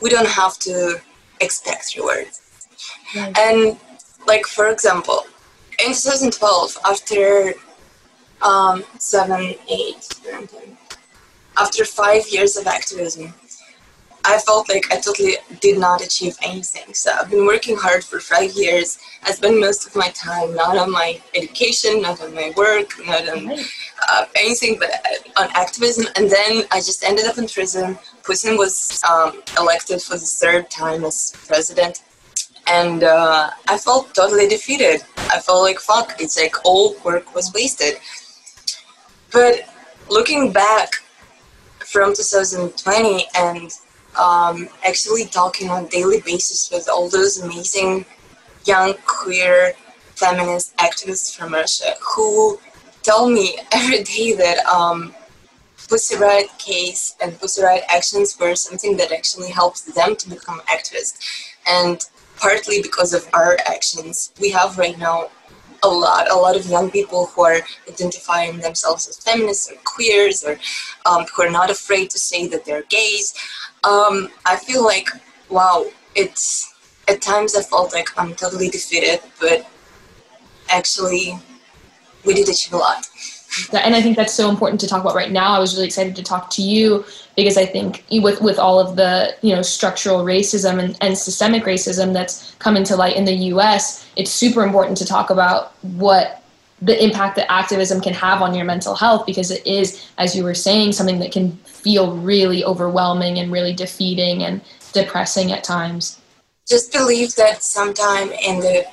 we 0.00 0.08
don't 0.08 0.28
have 0.28 0.58
to 0.60 1.00
expect 1.40 1.94
rewards. 1.96 2.40
Right. 3.14 3.36
And 3.38 3.78
like 4.26 4.46
for 4.46 4.68
example, 4.70 5.26
in 5.78 5.92
2012, 5.92 6.78
after 6.84 7.54
um, 8.42 8.84
seven, 8.98 9.54
eight, 9.68 10.08
nine, 10.30 10.46
ten, 10.46 10.76
after 11.56 11.84
five 11.84 12.28
years 12.28 12.56
of 12.56 12.66
activism, 12.66 13.32
I 14.24 14.38
felt 14.38 14.68
like 14.68 14.92
I 14.92 15.00
totally 15.00 15.36
did 15.60 15.78
not 15.78 16.04
achieve 16.04 16.36
anything. 16.42 16.92
So 16.94 17.10
I've 17.18 17.30
been 17.30 17.46
working 17.46 17.76
hard 17.76 18.04
for 18.04 18.20
five 18.20 18.52
years. 18.52 18.98
I 19.22 19.32
spent 19.32 19.58
most 19.58 19.86
of 19.86 19.94
my 19.96 20.08
time 20.08 20.54
not 20.54 20.76
on 20.76 20.90
my 20.90 21.20
education, 21.34 22.02
not 22.02 22.20
on 22.20 22.34
my 22.34 22.52
work, 22.56 22.90
not 23.06 23.28
on 23.28 23.50
uh, 24.08 24.24
anything 24.36 24.76
but 24.78 24.90
uh, 24.90 25.42
on 25.42 25.48
activism. 25.54 26.06
And 26.16 26.28
then 26.28 26.64
I 26.72 26.78
just 26.80 27.04
ended 27.04 27.26
up 27.26 27.38
in 27.38 27.46
prison. 27.48 27.98
Putin 28.22 28.58
was 28.58 29.02
um, 29.08 29.42
elected 29.56 30.02
for 30.02 30.14
the 30.14 30.26
third 30.26 30.68
time 30.70 31.04
as 31.04 31.32
president. 31.46 32.02
And 32.66 33.04
uh, 33.04 33.50
I 33.66 33.78
felt 33.78 34.14
totally 34.14 34.48
defeated. 34.48 35.02
I 35.32 35.40
felt 35.40 35.62
like, 35.62 35.78
fuck, 35.78 36.20
it's 36.20 36.38
like 36.38 36.54
all 36.64 36.96
work 37.04 37.34
was 37.34 37.52
wasted. 37.52 37.98
But 39.32 39.68
looking 40.08 40.52
back 40.52 41.02
from 41.80 42.14
2020 42.14 43.26
and 43.34 43.70
um, 44.18 44.68
actually 44.86 45.26
talking 45.26 45.70
on 45.70 45.84
a 45.84 45.88
daily 45.88 46.20
basis 46.20 46.70
with 46.70 46.88
all 46.88 47.08
those 47.08 47.40
amazing 47.40 48.04
young 48.64 48.94
queer 49.06 49.72
feminist 50.14 50.76
activists 50.78 51.34
from 51.36 51.52
Russia 51.52 51.94
who 52.00 52.58
tell 53.02 53.28
me 53.28 53.58
every 53.72 54.02
day 54.02 54.34
that 54.34 54.64
um, 54.66 55.14
Pussy 55.88 56.16
Riot 56.16 56.50
case 56.58 57.16
and 57.20 57.38
Pussy 57.40 57.62
Riot 57.62 57.84
actions 57.88 58.36
were 58.38 58.54
something 58.54 58.96
that 58.96 59.12
actually 59.12 59.50
helped 59.50 59.94
them 59.94 60.16
to 60.16 60.28
become 60.28 60.60
activists. 60.62 61.18
And 61.66 62.04
partly 62.38 62.82
because 62.82 63.12
of 63.12 63.28
our 63.34 63.56
actions, 63.66 64.32
we 64.40 64.50
have 64.50 64.78
right 64.78 64.98
now 64.98 65.30
a 65.82 65.88
lot, 65.88 66.30
a 66.30 66.34
lot 66.34 66.56
of 66.56 66.66
young 66.66 66.90
people 66.90 67.26
who 67.26 67.44
are 67.44 67.60
identifying 67.88 68.58
themselves 68.58 69.08
as 69.08 69.18
feminists 69.18 69.70
or 69.70 69.76
queers 69.84 70.42
or 70.44 70.58
um, 71.06 71.24
who 71.34 71.42
are 71.42 71.50
not 71.50 71.70
afraid 71.70 72.10
to 72.10 72.18
say 72.18 72.48
that 72.48 72.64
they're 72.64 72.82
gays. 72.84 73.34
Um, 73.84 74.28
I 74.44 74.56
feel 74.56 74.84
like, 74.84 75.08
wow, 75.48 75.86
it's 76.14 76.74
at 77.08 77.22
times 77.22 77.56
I 77.56 77.62
felt 77.62 77.92
like 77.94 78.08
I'm 78.18 78.34
totally 78.34 78.68
defeated, 78.68 79.20
but 79.40 79.66
actually, 80.68 81.38
we 82.24 82.34
did 82.34 82.48
achieve 82.48 82.74
a 82.74 82.76
lot. 82.76 83.06
And 83.72 83.94
I 83.94 84.02
think 84.02 84.16
that's 84.16 84.34
so 84.34 84.50
important 84.50 84.80
to 84.82 84.86
talk 84.86 85.00
about 85.00 85.14
right 85.14 85.32
now. 85.32 85.54
I 85.54 85.58
was 85.58 85.74
really 85.74 85.86
excited 85.86 86.14
to 86.16 86.22
talk 86.22 86.50
to 86.50 86.62
you 86.62 87.04
because 87.34 87.56
I 87.56 87.64
think 87.64 88.04
with 88.10 88.40
with 88.42 88.58
all 88.58 88.78
of 88.78 88.96
the 88.96 89.34
you 89.42 89.54
know 89.54 89.62
structural 89.62 90.24
racism 90.24 90.82
and, 90.82 90.96
and 91.00 91.16
systemic 91.16 91.64
racism 91.64 92.12
that's 92.12 92.54
coming 92.56 92.84
to 92.84 92.96
light 92.96 93.16
in 93.16 93.24
the 93.24 93.34
U.S., 93.52 94.06
it's 94.16 94.30
super 94.30 94.62
important 94.62 94.98
to 94.98 95.06
talk 95.06 95.30
about 95.30 95.72
what 95.82 96.42
the 96.80 97.02
impact 97.02 97.36
that 97.36 97.50
activism 97.50 98.00
can 98.00 98.14
have 98.14 98.40
on 98.42 98.54
your 98.54 98.64
mental 98.64 98.94
health 98.94 99.26
because 99.26 99.50
it 99.50 99.66
is, 99.66 100.08
as 100.18 100.36
you 100.36 100.44
were 100.44 100.54
saying, 100.54 100.92
something 100.92 101.18
that 101.18 101.32
can 101.32 101.52
feel 101.64 102.16
really 102.16 102.64
overwhelming 102.64 103.38
and 103.38 103.50
really 103.50 103.72
defeating 103.72 104.44
and 104.44 104.60
depressing 104.92 105.52
at 105.52 105.64
times. 105.64 106.20
Just 106.68 106.92
believe 106.92 107.34
that 107.36 107.62
sometime 107.62 108.30
in 108.30 108.60
the 108.60 108.86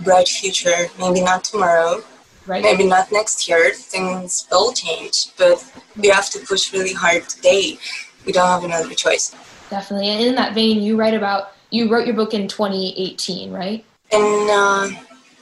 bright 0.00 0.28
future, 0.28 0.88
maybe 0.98 1.20
not 1.20 1.42
tomorrow, 1.44 2.02
Right? 2.46 2.62
maybe 2.62 2.84
not 2.86 3.12
next 3.12 3.48
year, 3.48 3.72
things 3.72 4.46
will 4.50 4.72
change, 4.72 5.28
but 5.36 5.64
we 5.96 6.08
have 6.08 6.28
to 6.30 6.40
push 6.40 6.72
really 6.72 6.92
hard 6.92 7.28
today. 7.28 7.78
We 8.26 8.32
don't 8.32 8.48
have 8.48 8.64
another 8.64 8.94
choice. 8.94 9.34
Definitely. 9.70 10.08
And 10.08 10.24
in 10.24 10.34
that 10.34 10.54
vein, 10.54 10.82
you 10.82 10.96
write 10.96 11.14
about 11.14 11.52
you 11.70 11.90
wrote 11.90 12.06
your 12.06 12.16
book 12.16 12.34
in 12.34 12.48
2018, 12.48 13.52
right? 13.52 13.84
In 14.10 14.48
uh, 14.50 14.90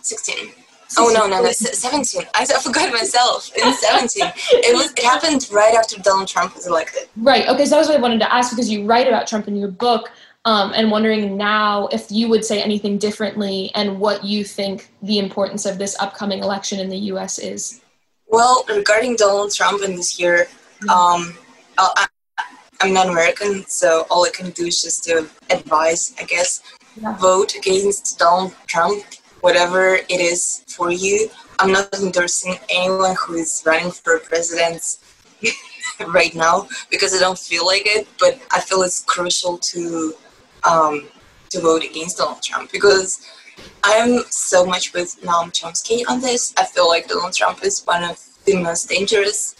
16. 0.02 0.52
Oh 0.98 1.12
no, 1.14 1.26
no, 1.26 1.42
no, 1.42 1.50
17. 1.52 2.22
I, 2.34 2.42
I 2.42 2.44
forgot 2.62 2.92
myself. 2.92 3.50
In 3.56 3.72
17. 3.72 4.32
It 4.52 4.74
was. 4.74 4.92
It 4.92 5.04
happened 5.04 5.48
right 5.52 5.74
after 5.74 6.00
Donald 6.00 6.28
Trump 6.28 6.54
was 6.54 6.66
elected. 6.66 7.08
Right. 7.16 7.48
Okay. 7.48 7.64
So 7.64 7.70
that 7.70 7.78
was 7.78 7.88
what 7.88 7.96
I 7.96 8.00
wanted 8.00 8.20
to 8.20 8.32
ask 8.32 8.50
because 8.50 8.70
you 8.70 8.86
write 8.86 9.06
about 9.06 9.26
Trump 9.26 9.46
in 9.48 9.56
your 9.56 9.68
book, 9.68 10.10
um, 10.44 10.72
and 10.74 10.90
wondering 10.90 11.36
now 11.36 11.88
if 11.88 12.10
you 12.10 12.28
would 12.28 12.44
say 12.44 12.62
anything 12.62 12.98
differently 12.98 13.70
and 13.74 14.00
what 14.00 14.24
you 14.24 14.44
think 14.44 14.90
the 15.02 15.18
importance 15.18 15.66
of 15.66 15.78
this 15.78 15.96
upcoming 16.00 16.40
election 16.42 16.80
in 16.80 16.88
the 16.88 16.96
U.S. 16.96 17.38
is. 17.38 17.80
Well, 18.28 18.64
regarding 18.68 19.16
Donald 19.16 19.52
Trump 19.52 19.82
in 19.82 19.96
this 19.96 20.18
year, 20.18 20.48
um, 20.88 21.36
I, 21.76 22.06
I'm 22.80 22.94
not 22.94 23.08
American, 23.08 23.66
so 23.66 24.06
all 24.10 24.24
I 24.24 24.30
can 24.30 24.50
do 24.50 24.66
is 24.66 24.80
just 24.80 25.04
to 25.04 25.28
advise, 25.50 26.14
I 26.18 26.24
guess. 26.24 26.62
Yeah. 26.96 27.16
Vote 27.16 27.54
against 27.54 28.18
Donald 28.18 28.54
Trump, 28.66 29.04
whatever 29.42 29.96
it 29.96 30.20
is 30.20 30.64
for 30.66 30.90
you. 30.90 31.28
I'm 31.58 31.72
not 31.72 31.92
endorsing 32.00 32.56
anyone 32.70 33.14
who 33.20 33.34
is 33.34 33.62
running 33.66 33.90
for 33.90 34.18
president 34.20 34.96
right 36.08 36.34
now 36.34 36.68
because 36.90 37.14
I 37.14 37.18
don't 37.18 37.38
feel 37.38 37.66
like 37.66 37.82
it, 37.84 38.08
but 38.18 38.40
I 38.50 38.60
feel 38.60 38.82
it's 38.82 39.04
crucial 39.04 39.58
to 39.58 40.14
um, 40.64 41.08
to 41.50 41.60
vote 41.60 41.84
against 41.84 42.18
Donald 42.18 42.42
Trump 42.42 42.70
because 42.72 43.26
I'm 43.82 44.20
so 44.30 44.64
much 44.64 44.92
with 44.92 45.20
Noam 45.22 45.52
Chomsky 45.52 46.02
on 46.08 46.20
this. 46.20 46.54
I 46.56 46.64
feel 46.64 46.88
like 46.88 47.08
Donald 47.08 47.34
Trump 47.34 47.64
is 47.64 47.82
one 47.84 48.04
of 48.04 48.18
the 48.44 48.56
most 48.56 48.88
dangerous 48.88 49.54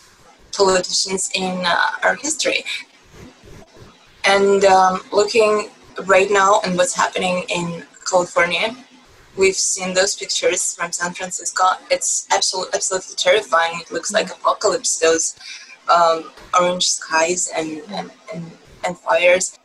politicians 0.56 1.30
in 1.34 1.62
uh, 1.64 1.78
our 2.02 2.16
history. 2.16 2.64
And 4.24 4.64
um, 4.64 5.00
looking 5.12 5.70
right 6.06 6.30
now 6.30 6.60
and 6.64 6.76
what's 6.76 6.94
happening 6.94 7.44
in 7.48 7.84
California, 8.08 8.76
we've 9.36 9.56
seen 9.56 9.94
those 9.94 10.16
pictures 10.16 10.74
from 10.74 10.92
San 10.92 11.14
Francisco. 11.14 11.64
It's 11.90 12.26
absolutely, 12.30 12.74
absolutely 12.74 13.16
terrifying. 13.16 13.80
It 13.80 13.90
looks 13.90 14.12
like 14.12 14.30
apocalypse. 14.30 14.98
Those 14.98 15.36
um, 15.88 16.30
orange 16.58 16.88
skies 16.88 17.50
and, 17.56 17.82
and, 17.90 18.10
and, 18.34 18.50
and 18.84 18.98
fires. 18.98 19.58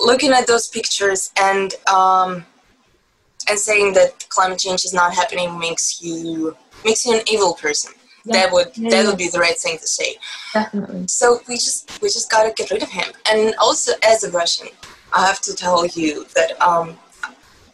Looking 0.00 0.32
at 0.32 0.46
those 0.46 0.68
pictures 0.68 1.30
and 1.38 1.74
um, 1.86 2.44
and 3.48 3.58
saying 3.58 3.92
that 3.94 4.28
climate 4.28 4.58
change 4.58 4.84
is 4.84 4.94
not 4.94 5.14
happening 5.14 5.58
makes 5.58 6.02
you 6.02 6.56
makes 6.84 7.04
you 7.06 7.16
an 7.16 7.22
evil 7.26 7.54
person. 7.54 7.92
Yeah. 8.24 8.32
That 8.32 8.52
would 8.52 8.68
Yeah, 8.76 8.90
that 8.90 8.96
yeah. 8.96 9.06
would 9.08 9.18
be 9.18 9.28
the 9.28 9.38
right 9.38 9.56
thing 9.56 9.78
to 9.78 9.86
say. 9.86 10.16
Definitely. 10.52 11.06
So 11.08 11.40
we 11.48 11.54
just 11.54 12.00
we 12.02 12.08
just 12.08 12.30
gotta 12.30 12.52
get 12.56 12.70
rid 12.70 12.82
of 12.82 12.90
him. 12.90 13.08
And 13.30 13.54
also, 13.60 13.92
as 14.02 14.24
a 14.24 14.30
Russian, 14.30 14.68
I 15.12 15.26
have 15.26 15.40
to 15.42 15.54
tell 15.54 15.86
you 15.86 16.26
that 16.36 16.60
um, 16.62 16.98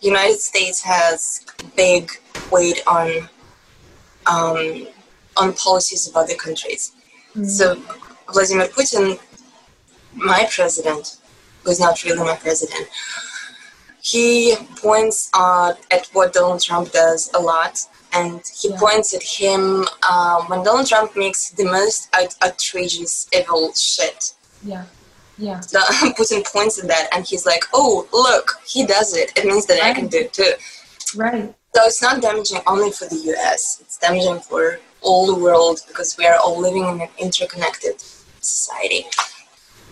United 0.00 0.40
States 0.40 0.80
has 0.82 1.44
big 1.76 2.10
weight 2.50 2.82
on 2.86 3.28
um, 4.26 4.86
on 5.36 5.52
policies 5.54 6.08
of 6.08 6.16
other 6.16 6.34
countries. 6.34 6.92
Mm. 7.36 7.46
So 7.48 7.74
Vladimir 8.32 8.68
Putin, 8.68 9.18
my 10.14 10.48
president, 10.50 11.18
who's 11.66 11.80
not 11.80 12.02
really 12.04 12.24
my 12.24 12.36
president, 12.36 12.86
he 14.00 14.54
points 14.76 15.28
uh, 15.34 15.74
at 15.90 16.06
what 16.12 16.32
Donald 16.32 16.62
Trump 16.62 16.92
does 16.92 17.28
a 17.34 17.40
lot, 17.40 17.80
and 18.12 18.40
he 18.60 18.68
Yeah. 18.70 18.78
points 18.78 19.12
at 19.12 19.22
him 19.22 19.84
um, 20.08 20.46
when 20.48 20.62
Donald 20.62 20.86
Trump 20.86 21.16
makes 21.16 21.50
the 21.50 21.64
most 21.64 22.08
out- 22.14 22.36
outrageous, 22.42 23.26
evil 23.32 23.74
shit. 23.74 24.32
Yeah. 24.64 24.84
Yeah. 25.38 25.58
So 25.60 25.80
I'm 25.88 26.14
putting 26.14 26.44
points 26.44 26.78
in 26.78 26.86
that, 26.86 27.08
and 27.12 27.26
he's 27.26 27.44
like, 27.44 27.64
"Oh, 27.74 28.06
look, 28.12 28.60
he 28.66 28.86
does 28.86 29.16
it. 29.16 29.32
It 29.36 29.44
means 29.44 29.66
that 29.66 29.82
I 29.82 29.92
can 29.92 30.06
do 30.06 30.18
it 30.18 30.32
too." 30.32 30.52
Right. 31.16 31.52
So 31.74 31.82
it's 31.84 32.00
not 32.00 32.22
damaging 32.22 32.60
only 32.66 32.90
for 32.92 33.06
the 33.06 33.16
U.S. 33.32 33.78
It's 33.82 33.98
damaging 33.98 34.38
for 34.40 34.78
all 35.02 35.26
the 35.26 35.38
world 35.46 35.80
because 35.88 36.16
we 36.16 36.26
are 36.26 36.36
all 36.36 36.58
living 36.58 36.84
in 36.86 37.00
an 37.02 37.08
interconnected 37.18 37.96
society. 38.40 39.04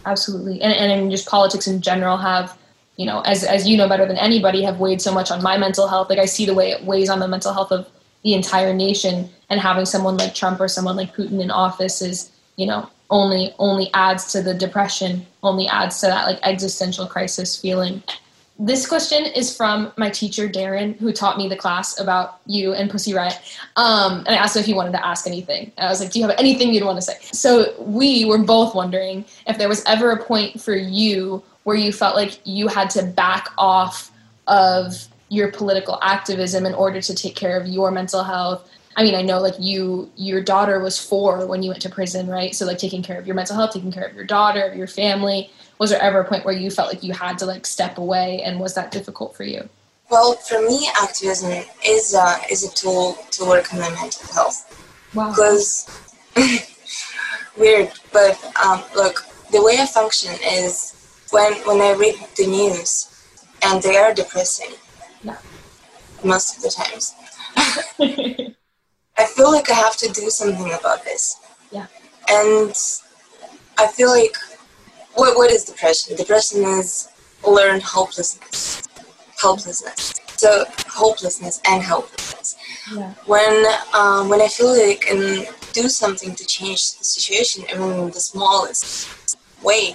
Absolutely, 0.07 0.61
and 0.61 0.73
and 0.73 0.93
in 0.93 1.11
just 1.11 1.29
politics 1.29 1.67
in 1.67 1.81
general 1.81 2.17
have 2.17 2.59
you 2.97 3.07
know 3.07 3.21
as 3.21 3.45
as 3.45 3.67
you 3.67 3.77
know 3.77 3.89
better 3.89 4.07
than 4.07 4.19
anybody 4.19 4.63
have 4.63 4.79
weighed 4.79 5.01
so 5.01 5.13
much 5.13 5.31
on 5.31 5.43
my 5.43 5.57
mental 5.57 5.89
health. 5.89 6.11
Like 6.11 6.19
I 6.19 6.27
see 6.27 6.47
the 6.47 6.55
way 6.55 6.71
it 6.71 6.85
weighs 6.85 7.09
on 7.09 7.21
the 7.21 7.29
mental 7.29 7.53
health 7.53 7.73
of 7.73 7.89
the 8.23 8.35
entire 8.35 8.75
nation, 8.75 9.31
and 9.51 9.61
having 9.61 9.85
someone 9.85 10.17
like 10.17 10.35
Trump 10.35 10.61
or 10.61 10.69
someone 10.69 10.97
like 10.97 11.15
Putin 11.15 11.43
in 11.43 11.51
office 11.51 12.03
is 12.03 12.31
you 12.57 12.67
know 12.67 12.89
only 13.11 13.55
only 13.59 13.91
adds 13.95 14.33
to 14.33 14.43
the 14.43 14.55
depression, 14.55 15.27
only 15.43 15.67
adds 15.69 16.01
to 16.01 16.07
that 16.07 16.27
like 16.27 16.39
existential 16.43 17.07
crisis 17.07 17.57
feeling. 17.57 18.03
This 18.59 18.87
question 18.87 19.25
is 19.25 19.57
from 19.57 19.93
my 19.97 20.11
teacher 20.11 20.49
Darren, 20.49 20.97
who 20.99 21.13
taught 21.13 21.37
me 21.37 21.49
the 21.49 21.57
class 21.57 21.99
about 21.99 22.41
you 22.47 22.73
and 22.73 22.89
Pussy 22.89 23.13
Riot. 23.13 23.37
Um, 23.75 24.19
and 24.19 24.29
I 24.29 24.35
asked 24.37 24.55
him 24.55 24.61
if 24.61 24.67
he 24.67 24.75
wanted 24.75 24.93
to 24.93 25.05
ask 25.05 25.27
anything. 25.27 25.73
And 25.77 25.89
I 25.89 25.91
was 25.91 26.01
like, 26.01 26.13
"Do 26.13 26.21
you 26.21 26.29
have 26.29 26.39
anything 26.39 26.73
you'd 26.73 26.85
want 26.85 26.97
to 26.99 27.03
say?" 27.03 27.19
So 27.33 27.75
we 27.81 28.25
were 28.25 28.39
both 28.39 28.75
wondering 28.75 29.25
if 29.49 29.59
there 29.59 29.69
was 29.69 29.83
ever 29.87 30.13
a 30.13 30.23
point 30.23 30.61
for 30.61 30.75
you 30.75 31.43
where 31.65 31.77
you 31.77 31.93
felt 31.93 32.15
like 32.15 32.39
you 32.45 32.69
had 32.69 32.91
to 32.91 33.03
back 33.03 33.49
off 33.59 34.13
of 34.47 35.09
your 35.31 35.51
political 35.51 35.99
activism 36.03 36.65
in 36.65 36.75
order 36.75 37.01
to 37.01 37.15
take 37.15 37.35
care 37.35 37.59
of 37.59 37.67
your 37.67 37.91
mental 37.91 38.23
health 38.23 38.71
I 38.97 39.03
mean, 39.03 39.15
I 39.15 39.23
know 39.23 39.41
like 39.41 39.55
you, 39.59 40.11
your 40.17 40.41
daughter 40.41 40.81
was 40.81 40.99
four 40.99 41.47
when 41.47 41.63
you 41.63 41.71
went 41.71 41.83
to 41.83 41.91
prison, 41.91 42.29
right? 42.29 42.55
So 42.55 42.65
like 42.65 42.79
taking 42.79 43.03
care 43.03 43.19
of 43.19 43.27
your 43.27 43.35
mental 43.35 43.57
health, 43.57 43.73
taking 43.73 43.93
care 43.93 44.05
of 44.05 44.15
your 44.15 44.25
daughter, 44.25 44.63
of 44.63 44.77
your 44.77 44.87
family. 44.87 45.51
Was 45.79 45.91
there 45.91 46.01
ever 46.01 46.21
a 46.21 46.25
point 46.25 46.45
where 46.45 46.55
you 46.55 46.71
felt 46.71 46.89
like 46.89 47.03
you 47.03 47.13
had 47.13 47.39
to 47.39 47.47
like 47.47 47.67
step 47.67 47.99
away, 47.99 48.43
and 48.43 48.61
was 48.61 48.75
that 48.75 48.91
difficult 48.91 49.37
for 49.37 49.45
you? 49.45 49.69
Well, 50.11 50.35
for 50.35 50.61
me, 50.61 50.89
activism 51.01 51.65
is 51.85 52.15
uh, 52.15 52.39
is 52.51 52.63
a 52.65 52.73
tool 52.75 53.19
to 53.33 53.45
work 53.45 53.73
on 53.73 53.81
my 53.81 53.91
mental 53.91 54.27
health. 54.33 54.59
Wow. 55.15 55.31
Because 55.31 55.89
weird, 57.59 57.91
but 58.13 58.39
um, 58.65 58.83
look, 58.95 59.25
the 59.51 59.63
way 59.63 59.79
I 59.79 59.87
function 59.87 60.35
is 60.45 61.27
when 61.31 61.55
when 61.67 61.81
I 61.81 61.93
read 61.99 62.17
the 62.37 62.47
news, 62.47 63.11
and 63.63 63.83
they 63.83 63.97
are 63.97 64.15
depressing. 64.15 64.75
Yeah. 65.23 65.39
Most 66.23 66.57
of 66.57 66.63
the 66.63 66.71
times. 66.71 67.15
I 69.17 69.27
feel 69.27 69.51
like 69.53 69.71
I 69.71 69.75
have 69.75 69.97
to 69.99 70.09
do 70.09 70.29
something 70.31 70.73
about 70.73 71.05
this. 71.05 71.37
Yeah. 71.71 71.87
And 72.29 72.75
I 73.79 73.87
feel 73.87 74.11
like 74.11 74.37
what 75.15 75.37
what 75.37 75.51
is 75.51 75.65
depression? 75.65 76.17
Depression 76.17 76.63
is 76.65 77.09
learned 77.47 77.83
hopelessness. 77.83 78.83
Helplessness. 79.41 80.15
So 80.37 80.65
hopelessness 80.89 81.61
and 81.67 81.83
helplessness. 81.83 82.57
Yeah. 82.93 83.15
When 83.27 83.65
um, 83.95 84.29
when 84.29 84.41
I 84.41 84.49
feel 84.49 84.71
like 84.77 85.05
I 85.05 85.07
can 85.09 85.47
do 85.73 85.89
something 85.89 86.35
to 86.35 86.47
change 86.47 86.99
the 86.99 87.05
situation, 87.05 87.65
even 87.73 87.93
in 87.93 88.11
the 88.11 88.21
smallest 88.21 89.37
way, 89.63 89.95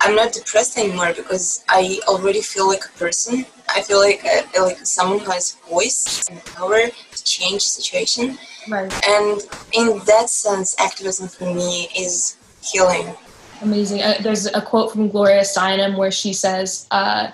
I'm 0.00 0.14
not 0.14 0.32
depressed 0.32 0.78
anymore 0.78 1.12
because 1.14 1.64
I 1.68 2.00
already 2.08 2.40
feel 2.40 2.68
like 2.68 2.84
a 2.84 2.98
person. 2.98 3.46
I 3.68 3.82
feel 3.82 3.98
like 4.00 4.24
like 4.58 4.78
someone 4.86 5.18
who 5.20 5.30
has 5.30 5.56
voice 5.68 6.26
and 6.30 6.42
power 6.44 6.80
to 6.88 7.24
change 7.24 7.64
the 7.64 7.70
situation. 7.80 8.38
Right. 8.68 8.92
And 9.06 9.40
in 9.72 10.00
that 10.06 10.30
sense, 10.30 10.74
activism 10.78 11.28
for 11.28 11.52
me 11.54 11.88
is 11.96 12.36
healing. 12.62 13.14
Amazing. 13.62 14.02
Uh, 14.02 14.14
there's 14.20 14.46
a 14.46 14.60
quote 14.60 14.92
from 14.92 15.08
Gloria 15.08 15.42
Steinem 15.42 15.96
where 15.96 16.10
she 16.10 16.32
says 16.32 16.86
uh, 16.90 17.30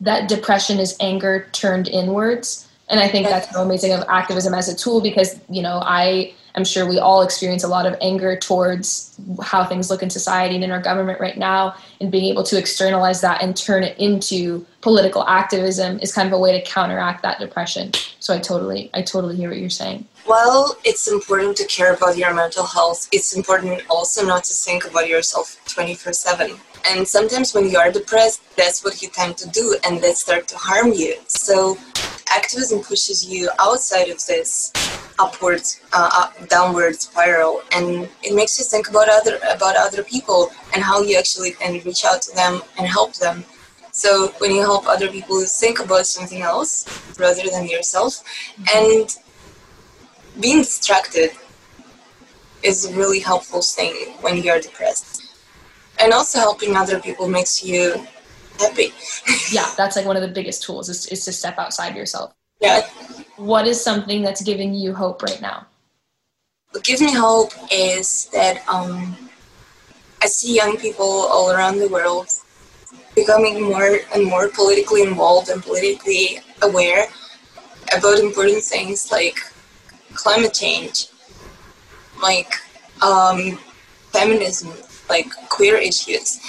that 0.00 0.28
depression 0.28 0.78
is 0.78 0.96
anger 1.00 1.48
turned 1.52 1.88
inwards. 1.88 2.68
And 2.88 2.98
I 2.98 3.08
think 3.08 3.28
that's 3.28 3.52
so 3.52 3.62
amazing 3.62 3.92
of 3.92 4.04
activism 4.08 4.52
as 4.52 4.68
a 4.68 4.74
tool 4.74 5.00
because, 5.00 5.38
you 5.48 5.62
know, 5.62 5.80
I 5.84 6.34
am 6.56 6.64
sure 6.64 6.88
we 6.88 6.98
all 6.98 7.22
experience 7.22 7.64
a 7.64 7.68
lot 7.68 7.86
of 7.86 7.96
anger 8.00 8.36
towards 8.36 9.18
how 9.42 9.64
things 9.64 9.90
look 9.90 10.02
in 10.02 10.10
society 10.10 10.54
and 10.54 10.64
in 10.64 10.70
our 10.70 10.80
government 10.80 11.20
right 11.20 11.36
now. 11.36 11.74
And 12.00 12.10
being 12.10 12.24
able 12.24 12.42
to 12.44 12.58
externalize 12.58 13.20
that 13.20 13.42
and 13.42 13.56
turn 13.56 13.84
it 13.84 13.98
into 13.98 14.66
political 14.80 15.26
activism 15.26 15.98
is 16.00 16.12
kind 16.12 16.26
of 16.26 16.32
a 16.32 16.38
way 16.38 16.52
to 16.52 16.62
counteract 16.62 17.22
that 17.22 17.38
depression. 17.38 17.92
So 18.18 18.34
I 18.34 18.38
totally, 18.38 18.90
I 18.94 19.02
totally 19.02 19.36
hear 19.36 19.50
what 19.50 19.58
you're 19.58 19.70
saying. 19.70 20.06
Well, 20.26 20.76
it's 20.84 21.10
important 21.10 21.56
to 21.58 21.66
care 21.66 21.94
about 21.94 22.16
your 22.16 22.34
mental 22.34 22.64
health. 22.64 23.08
It's 23.12 23.34
important 23.36 23.82
also 23.88 24.24
not 24.26 24.44
to 24.44 24.54
think 24.54 24.84
about 24.84 25.08
yourself 25.08 25.56
24 25.66 26.12
7. 26.12 26.56
And 26.88 27.06
sometimes 27.06 27.54
when 27.54 27.68
you 27.68 27.78
are 27.78 27.90
depressed, 27.90 28.40
that's 28.56 28.84
what 28.84 29.02
you 29.02 29.08
tend 29.08 29.36
to 29.38 29.48
do, 29.50 29.76
and 29.84 30.00
that 30.02 30.16
start 30.16 30.48
to 30.48 30.56
harm 30.56 30.92
you. 30.92 31.16
So 31.26 31.76
activism 32.30 32.80
pushes 32.80 33.26
you 33.26 33.50
outside 33.58 34.08
of 34.08 34.24
this 34.26 34.72
upward, 35.18 35.62
uh, 35.92 36.10
up, 36.20 36.48
downward 36.48 37.00
spiral, 37.00 37.62
and 37.72 38.08
it 38.22 38.34
makes 38.34 38.58
you 38.58 38.64
think 38.64 38.88
about 38.88 39.08
other 39.08 39.38
about 39.50 39.76
other 39.76 40.02
people 40.02 40.50
and 40.72 40.82
how 40.82 41.02
you 41.02 41.18
actually 41.18 41.52
can 41.52 41.80
reach 41.84 42.04
out 42.04 42.22
to 42.22 42.34
them 42.34 42.62
and 42.78 42.86
help 42.86 43.14
them. 43.16 43.44
So 43.92 44.28
when 44.38 44.52
you 44.54 44.62
help 44.62 44.86
other 44.86 45.08
people 45.08 45.40
you 45.40 45.46
think 45.46 45.80
about 45.80 46.06
something 46.06 46.42
else 46.42 46.86
rather 47.18 47.42
than 47.50 47.66
yourself, 47.66 48.22
and 48.74 49.14
being 50.40 50.58
distracted 50.58 51.30
is 52.62 52.84
a 52.84 52.94
really 52.94 53.20
helpful 53.20 53.62
thing 53.62 54.14
when 54.20 54.36
you 54.36 54.50
are 54.50 54.60
depressed. 54.60 55.26
And 55.98 56.12
also 56.12 56.38
helping 56.38 56.76
other 56.76 56.98
people 57.00 57.28
makes 57.28 57.62
you 57.62 58.06
happy. 58.60 58.92
yeah, 59.50 59.68
that's 59.76 59.96
like 59.96 60.06
one 60.06 60.16
of 60.16 60.22
the 60.22 60.28
biggest 60.28 60.62
tools 60.62 60.88
is, 60.88 61.06
is 61.06 61.24
to 61.24 61.32
step 61.32 61.58
outside 61.58 61.96
yourself. 61.96 62.34
Yeah. 62.60 62.86
What 63.36 63.66
is 63.66 63.82
something 63.82 64.22
that's 64.22 64.42
giving 64.42 64.74
you 64.74 64.94
hope 64.94 65.22
right 65.22 65.40
now? 65.40 65.66
What 66.72 66.84
gives 66.84 67.00
me 67.00 67.12
hope 67.12 67.52
is 67.72 68.28
that 68.32 68.62
um, 68.68 69.16
I 70.22 70.26
see 70.26 70.54
young 70.54 70.76
people 70.76 71.04
all 71.06 71.50
around 71.50 71.78
the 71.78 71.88
world 71.88 72.28
becoming 73.14 73.62
more 73.62 73.98
and 74.14 74.24
more 74.24 74.48
politically 74.48 75.02
involved 75.02 75.48
and 75.48 75.62
politically 75.62 76.40
aware 76.62 77.06
about 77.96 78.18
important 78.18 78.62
things 78.62 79.10
like 79.10 79.38
climate 80.14 80.54
change, 80.54 81.06
like 82.22 82.54
um, 83.02 83.58
feminism, 84.12 84.72
like 85.08 85.28
queer 85.48 85.76
issues. 85.76 86.40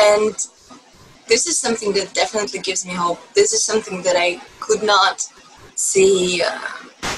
And 0.00 0.34
this 1.32 1.46
is 1.46 1.58
something 1.58 1.94
that 1.94 2.12
definitely 2.12 2.60
gives 2.60 2.84
me 2.84 2.92
hope. 2.92 3.18
This 3.32 3.54
is 3.54 3.64
something 3.64 4.02
that 4.02 4.16
I 4.18 4.38
could 4.60 4.82
not 4.82 5.26
see 5.76 6.42
uh, 6.42 6.58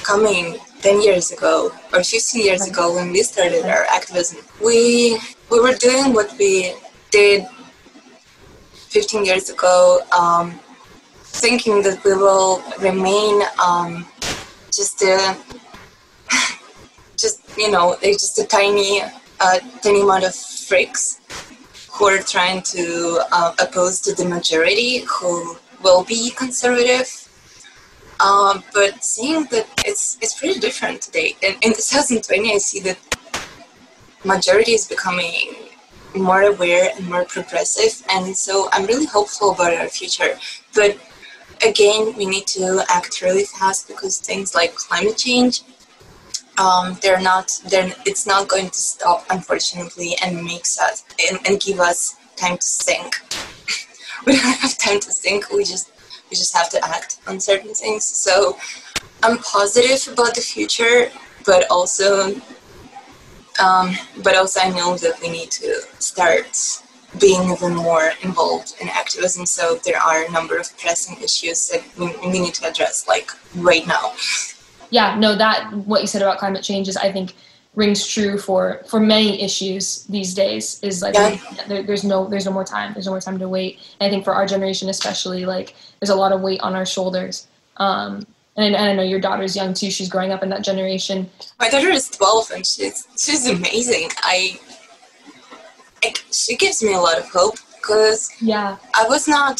coming 0.03 0.57
10 0.79 1.01
years 1.01 1.31
ago 1.31 1.73
or 1.91 2.01
15 2.01 2.41
years 2.41 2.65
ago 2.65 2.95
when 2.95 3.11
we 3.11 3.23
started 3.23 3.65
our 3.65 3.83
activism. 3.91 4.37
We, 4.63 5.19
we 5.51 5.59
were 5.59 5.73
doing 5.73 6.13
what 6.13 6.33
we 6.39 6.75
did 7.11 7.45
15 8.87 9.25
years 9.25 9.49
ago, 9.49 9.99
um, 10.17 10.61
thinking 11.43 11.83
that 11.83 12.01
we 12.05 12.13
will 12.13 12.63
remain 12.79 13.41
um, 13.61 14.05
just 14.71 15.01
a, 15.01 15.35
just 17.17 17.41
you 17.57 17.69
know, 17.69 17.97
just 18.01 18.39
a 18.39 18.45
tiny, 18.45 19.01
uh, 19.41 19.59
tiny 19.81 20.03
amount 20.03 20.23
of 20.23 20.33
freaks 20.33 21.19
who 21.95 22.05
are 22.05 22.21
trying 22.21 22.61
to 22.61 23.21
uh, 23.31 23.53
oppose 23.59 24.01
to 24.01 24.13
the 24.13 24.25
majority, 24.25 24.99
who 25.07 25.55
will 25.81 26.03
be 26.03 26.29
conservative. 26.31 27.09
Um, 28.19 28.63
but 28.73 29.03
seeing 29.03 29.45
that 29.51 29.67
it's 29.85 30.17
it's 30.21 30.37
pretty 30.39 30.59
different 30.59 31.01
today. 31.01 31.35
In, 31.41 31.53
in 31.61 31.73
2020, 31.73 32.53
I 32.53 32.57
see 32.57 32.79
that 32.81 32.97
majority 34.23 34.73
is 34.73 34.87
becoming 34.87 35.55
more 36.15 36.43
aware 36.43 36.91
and 36.95 37.09
more 37.09 37.25
progressive, 37.25 38.05
and 38.09 38.35
so 38.35 38.69
I'm 38.71 38.85
really 38.85 39.05
hopeful 39.05 39.51
about 39.51 39.73
our 39.73 39.89
future. 39.89 40.37
But 40.73 40.97
again, 41.65 42.13
we 42.17 42.25
need 42.25 42.47
to 42.47 42.83
act 42.89 43.21
really 43.21 43.45
fast 43.45 43.87
because 43.87 44.19
things 44.19 44.55
like 44.55 44.75
climate 44.75 45.17
change, 45.17 45.63
um, 46.57 46.97
they're 47.01 47.21
not. 47.21 47.51
They're. 47.69 47.93
It's 48.05 48.25
not 48.25 48.47
going 48.47 48.69
to 48.69 48.81
stop, 48.81 49.25
unfortunately, 49.29 50.15
and 50.23 50.43
makes 50.43 50.79
us 50.79 51.03
and, 51.29 51.39
and 51.47 51.59
give 51.59 51.79
us 51.79 52.15
time 52.35 52.57
to 52.57 52.67
think. 52.67 53.15
we 54.25 54.33
don't 54.33 54.57
have 54.57 54.77
time 54.77 54.99
to 55.01 55.11
think. 55.11 55.51
We 55.51 55.63
just 55.63 55.91
we 56.29 56.37
just 56.37 56.55
have 56.55 56.69
to 56.69 56.85
act 56.85 57.19
on 57.27 57.39
certain 57.39 57.73
things. 57.73 58.05
So 58.05 58.57
I'm 59.23 59.37
positive 59.39 60.13
about 60.13 60.35
the 60.35 60.41
future, 60.41 61.11
but 61.45 61.65
also 61.69 62.35
um, 63.59 63.95
but 64.23 64.35
also 64.35 64.59
I 64.61 64.69
know 64.69 64.97
that 64.97 65.19
we 65.21 65.29
need 65.29 65.51
to 65.51 65.81
start 65.99 66.81
being 67.19 67.49
even 67.49 67.75
more 67.75 68.11
involved 68.23 68.75
in 68.81 68.89
activism. 68.89 69.45
So 69.45 69.75
there 69.85 69.97
are 69.97 70.25
a 70.25 70.31
number 70.31 70.57
of 70.57 70.77
pressing 70.77 71.21
issues 71.23 71.67
that 71.69 71.83
we, 71.97 72.15
we 72.29 72.39
need 72.39 72.53
to 72.55 72.67
address, 72.67 73.07
like 73.07 73.31
right 73.55 73.87
now. 73.87 74.13
Yeah, 74.95 75.09
no, 75.19 75.35
that 75.35 75.73
what 75.91 75.99
you 76.01 76.07
said 76.07 76.21
about 76.21 76.37
climate 76.39 76.63
change 76.63 76.87
is, 76.87 76.95
I 76.95 77.11
think, 77.11 77.33
rings 77.81 78.01
true 78.07 78.37
for 78.37 78.81
for 78.87 78.99
many 79.01 79.41
issues 79.47 79.83
these 80.15 80.33
days 80.33 80.79
is 80.81 81.01
like 81.01 81.13
Yeah. 81.13 81.37
there, 81.67 81.83
there's 81.83 82.05
no 82.05 82.17
there's 82.31 82.45
no 82.49 82.53
more 82.59 82.63
time 82.63 82.93
there's 82.93 83.07
no 83.09 83.11
more 83.11 83.19
time 83.27 83.37
to 83.43 83.49
wait 83.49 83.71
and 83.99 84.07
i 84.07 84.09
think 84.09 84.23
for 84.23 84.33
our 84.33 84.45
generation 84.53 84.87
especially 84.87 85.43
like 85.55 85.67
there's 85.99 86.13
a 86.17 86.19
lot 86.23 86.31
of 86.31 86.39
weight 86.47 86.61
on 86.67 86.73
our 86.79 86.85
shoulders 86.95 87.47
um 87.85 88.11
and, 88.55 88.71
and 88.79 88.85
i 88.91 88.93
know 88.97 89.03
your 89.13 89.19
daughter's 89.27 89.53
young 89.59 89.73
too 89.73 89.91
she's 89.91 90.07
growing 90.07 90.31
up 90.35 90.41
in 90.45 90.49
that 90.53 90.63
generation 90.69 91.17
My 91.59 91.67
daughter 91.73 91.89
is 91.89 92.07
12 92.09 92.51
and 92.55 92.63
she's 92.65 92.97
she's 93.23 93.45
amazing. 93.57 94.07
I, 94.33 94.37
like 96.03 96.23
she 96.31 96.55
gives 96.55 96.81
me 96.87 96.93
a 96.93 97.01
lot 97.07 97.17
of 97.21 97.27
hope 97.37 97.55
because 97.75 98.21
yeah 98.39 98.77
I 98.93 99.03
was 99.13 99.27
not 99.27 99.55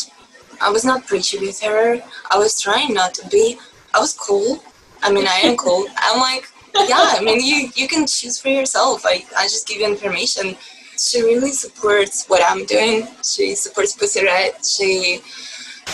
I 0.61 0.69
was 0.75 0.85
not 0.85 1.05
preachy 1.09 1.37
with 1.45 1.59
her. 1.69 2.01
I 2.31 2.37
was 2.37 2.53
trying 2.65 2.93
not 2.93 3.13
to 3.15 3.27
be. 3.27 3.57
I 3.93 3.99
was 3.99 4.13
cool. 4.27 4.63
I 5.05 5.11
mean, 5.11 5.27
I 5.27 5.39
am 5.47 5.55
cool. 5.55 5.85
I'm 5.97 6.19
like, 6.19 6.45
yeah. 6.89 7.13
I 7.17 7.21
mean, 7.23 7.39
you 7.49 7.69
you 7.75 7.87
can 7.87 8.07
choose 8.07 8.39
for 8.39 8.49
yourself. 8.49 9.05
I 9.05 9.23
I 9.37 9.43
just 9.43 9.67
give 9.67 9.77
you 9.81 9.87
information. 9.87 10.57
She 10.97 11.21
really 11.21 11.51
supports 11.51 12.25
what 12.27 12.41
I'm 12.49 12.65
doing. 12.65 13.07
She 13.23 13.53
supports 13.55 13.93
Pussy 13.93 14.25
Riot. 14.25 14.65
She 14.65 15.21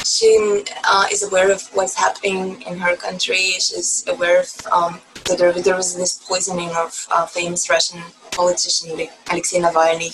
she 0.05 0.63
uh, 0.85 1.07
is 1.11 1.23
aware 1.23 1.51
of 1.51 1.61
what's 1.73 1.95
happening 1.95 2.61
in 2.63 2.77
her 2.79 2.95
country. 2.95 3.59
She's 3.59 4.05
aware 4.07 4.39
of 4.41 4.49
um, 4.71 5.01
that 5.25 5.37
there, 5.37 5.51
there 5.51 5.75
was 5.75 5.95
this 5.95 6.13
poisoning 6.27 6.69
of 6.69 7.07
uh, 7.11 7.25
famous 7.25 7.69
Russian 7.69 8.01
politician 8.31 8.91
Alexei 9.29 9.59
Navalny, 9.59 10.13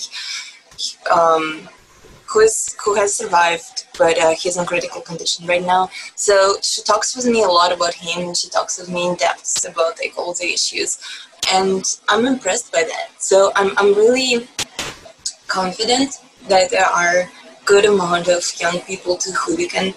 um, 1.10 1.68
who 2.30 2.40
is 2.40 2.76
who 2.84 2.94
has 2.94 3.16
survived, 3.16 3.86
but 3.98 4.18
uh, 4.18 4.34
he's 4.34 4.56
in 4.56 4.66
critical 4.66 5.00
condition 5.00 5.46
right 5.46 5.64
now. 5.64 5.90
So 6.14 6.56
she 6.62 6.82
talks 6.82 7.16
with 7.16 7.26
me 7.26 7.42
a 7.42 7.48
lot 7.48 7.72
about 7.72 7.94
him, 7.94 8.34
she 8.34 8.48
talks 8.48 8.78
with 8.78 8.88
me 8.88 9.08
in 9.08 9.14
depth 9.16 9.64
about 9.68 9.98
like 9.98 10.14
all 10.16 10.34
the 10.34 10.52
issues, 10.52 10.98
and 11.52 11.84
I'm 12.08 12.26
impressed 12.26 12.72
by 12.72 12.84
that. 12.84 13.08
So 13.18 13.52
I'm 13.56 13.76
I'm 13.78 13.94
really 13.94 14.48
confident 15.46 16.20
that 16.48 16.70
there 16.70 16.86
are 16.86 17.30
good 17.64 17.84
amount 17.84 18.28
of 18.28 18.42
young 18.60 18.80
people 18.80 19.16
to 19.16 19.30
who 19.32 19.56
we 19.56 19.68
can 19.68 19.94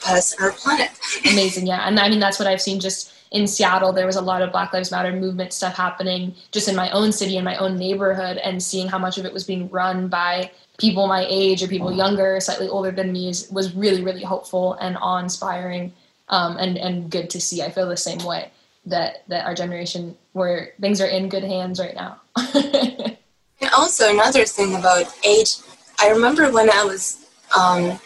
pass 0.00 0.34
our 0.40 0.52
planet. 0.52 0.90
amazing 1.30 1.66
yeah 1.66 1.88
and 1.88 1.98
i 1.98 2.08
mean 2.08 2.20
that's 2.20 2.38
what 2.38 2.46
i've 2.46 2.60
seen 2.60 2.78
just 2.78 3.13
in 3.34 3.46
seattle 3.46 3.92
there 3.92 4.06
was 4.06 4.16
a 4.16 4.20
lot 4.30 4.40
of 4.40 4.50
black 4.50 4.72
lives 4.72 4.90
matter 4.90 5.12
movement 5.12 5.52
stuff 5.52 5.74
happening 5.74 6.34
just 6.50 6.68
in 6.68 6.74
my 6.74 6.90
own 6.90 7.12
city 7.12 7.36
in 7.36 7.44
my 7.44 7.56
own 7.58 7.76
neighborhood 7.76 8.38
and 8.38 8.62
seeing 8.62 8.88
how 8.88 8.98
much 8.98 9.18
of 9.18 9.26
it 9.26 9.32
was 9.32 9.44
being 9.44 9.68
run 9.70 10.08
by 10.08 10.50
people 10.78 11.06
my 11.06 11.26
age 11.28 11.62
or 11.62 11.68
people 11.68 11.92
younger 11.92 12.40
slightly 12.40 12.68
older 12.68 12.90
than 12.90 13.12
me 13.12 13.28
is, 13.28 13.50
was 13.50 13.74
really 13.74 14.02
really 14.02 14.24
hopeful 14.24 14.74
and 14.74 14.96
awe-inspiring 14.96 15.92
um, 16.28 16.56
and 16.56 16.78
and 16.78 17.10
good 17.10 17.30
to 17.30 17.40
see. 17.40 17.62
I 17.62 17.70
feel 17.70 17.88
the 17.88 17.96
same 17.96 18.24
way 18.24 18.50
that 18.86 19.24
that 19.28 19.46
our 19.46 19.54
generation 19.54 20.16
where 20.32 20.72
things 20.80 21.00
are 21.00 21.06
in 21.06 21.28
good 21.28 21.44
hands 21.44 21.80
right 21.80 21.94
now. 21.94 22.20
And 23.60 23.70
also 23.72 24.10
another 24.10 24.44
thing 24.44 24.74
about 24.74 25.06
age, 25.24 25.56
I 25.98 26.10
remember 26.10 26.50
when 26.50 26.68
I 26.68 26.84
was 26.84 27.24
um, 27.56 27.98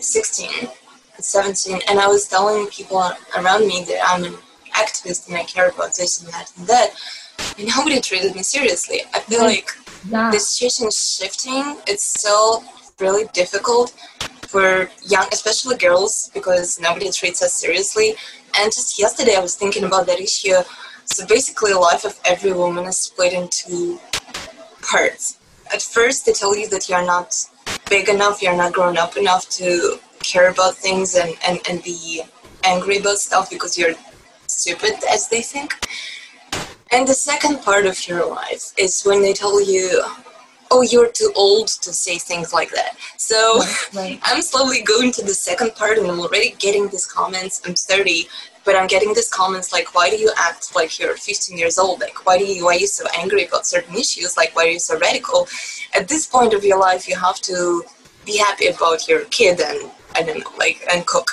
16, 0.00 0.48
17, 1.26 1.80
and 1.88 1.98
I 1.98 2.06
was 2.06 2.28
telling 2.28 2.66
people 2.68 3.02
around 3.36 3.66
me 3.66 3.84
that 3.88 4.00
I'm 4.06 4.24
an 4.24 4.34
activist 4.74 5.28
and 5.28 5.36
I 5.36 5.44
care 5.44 5.68
about 5.68 5.96
this 5.96 6.22
and 6.22 6.32
that 6.32 6.52
and 6.56 6.66
that, 6.66 6.90
and 7.58 7.68
nobody 7.76 8.00
treated 8.00 8.34
me 8.34 8.42
seriously. 8.42 9.02
I 9.14 9.20
feel 9.20 9.40
like 9.40 9.70
yeah 10.08 10.30
the 10.30 10.38
situation 10.38 10.86
is 10.86 11.16
shifting. 11.18 11.76
It's 11.86 12.04
still 12.04 12.64
really 13.00 13.26
difficult 13.32 13.90
for 14.46 14.88
young, 15.02 15.26
especially 15.32 15.76
girls, 15.76 16.30
because 16.32 16.80
nobody 16.80 17.10
treats 17.10 17.42
us 17.42 17.52
seriously. 17.54 18.14
And 18.58 18.72
just 18.72 18.98
yesterday, 18.98 19.34
I 19.36 19.40
was 19.40 19.56
thinking 19.56 19.84
about 19.84 20.06
that 20.06 20.20
issue. 20.20 20.54
So 21.04 21.26
basically, 21.26 21.72
the 21.72 21.78
life 21.78 22.04
of 22.04 22.18
every 22.24 22.52
woman 22.52 22.84
is 22.84 22.98
split 22.98 23.32
into 23.32 24.00
parts. 24.82 25.38
At 25.72 25.82
first, 25.82 26.26
they 26.26 26.32
tell 26.32 26.56
you 26.56 26.68
that 26.70 26.88
you're 26.88 27.04
not 27.04 27.34
big 27.90 28.08
enough, 28.08 28.40
you're 28.40 28.56
not 28.56 28.72
grown 28.72 28.96
up 28.96 29.16
enough 29.16 29.48
to 29.50 29.98
care 30.26 30.50
about 30.50 30.74
things 30.74 31.14
and, 31.14 31.34
and, 31.46 31.60
and 31.68 31.82
be 31.82 32.22
angry 32.64 32.98
about 32.98 33.18
stuff 33.18 33.48
because 33.50 33.78
you're 33.78 33.94
stupid, 34.46 34.94
as 35.10 35.28
they 35.28 35.42
think. 35.42 35.72
And 36.92 37.06
the 37.06 37.14
second 37.14 37.62
part 37.62 37.86
of 37.86 38.06
your 38.06 38.28
life 38.28 38.72
is 38.76 39.02
when 39.04 39.20
they 39.22 39.32
tell 39.32 39.60
you, 39.60 40.02
oh, 40.70 40.82
you're 40.82 41.10
too 41.10 41.32
old 41.36 41.68
to 41.68 41.92
say 41.92 42.18
things 42.18 42.52
like 42.52 42.70
that. 42.70 42.96
So 43.16 43.60
right 43.94 44.18
I'm 44.22 44.42
slowly 44.42 44.82
going 44.82 45.12
to 45.12 45.22
the 45.22 45.34
second 45.34 45.74
part 45.74 45.98
and 45.98 46.06
I'm 46.06 46.20
already 46.20 46.54
getting 46.58 46.88
these 46.88 47.06
comments. 47.06 47.62
I'm 47.64 47.74
30, 47.74 48.28
but 48.64 48.74
I'm 48.76 48.86
getting 48.86 49.14
these 49.14 49.28
comments 49.28 49.72
like, 49.72 49.94
why 49.94 50.10
do 50.10 50.16
you 50.16 50.32
act 50.36 50.74
like 50.74 50.98
you're 50.98 51.16
15 51.16 51.56
years 51.56 51.78
old? 51.78 52.00
Like, 52.00 52.26
why 52.26 52.38
do 52.38 52.44
you, 52.44 52.64
why 52.64 52.76
are 52.76 52.78
you 52.78 52.86
so 52.86 53.04
angry 53.16 53.44
about 53.44 53.66
certain 53.66 53.94
issues? 53.94 54.36
Like, 54.36 54.54
why 54.56 54.66
are 54.66 54.70
you 54.70 54.80
so 54.80 54.98
radical? 54.98 55.48
At 55.94 56.08
this 56.08 56.26
point 56.26 56.52
of 56.52 56.64
your 56.64 56.78
life, 56.78 57.08
you 57.08 57.16
have 57.16 57.40
to 57.42 57.84
be 58.24 58.38
happy 58.38 58.66
about 58.66 59.08
your 59.08 59.24
kid 59.26 59.60
and, 59.60 59.90
I 60.16 60.22
don't 60.22 60.58
like, 60.58 60.82
and 60.92 61.06
cook. 61.06 61.30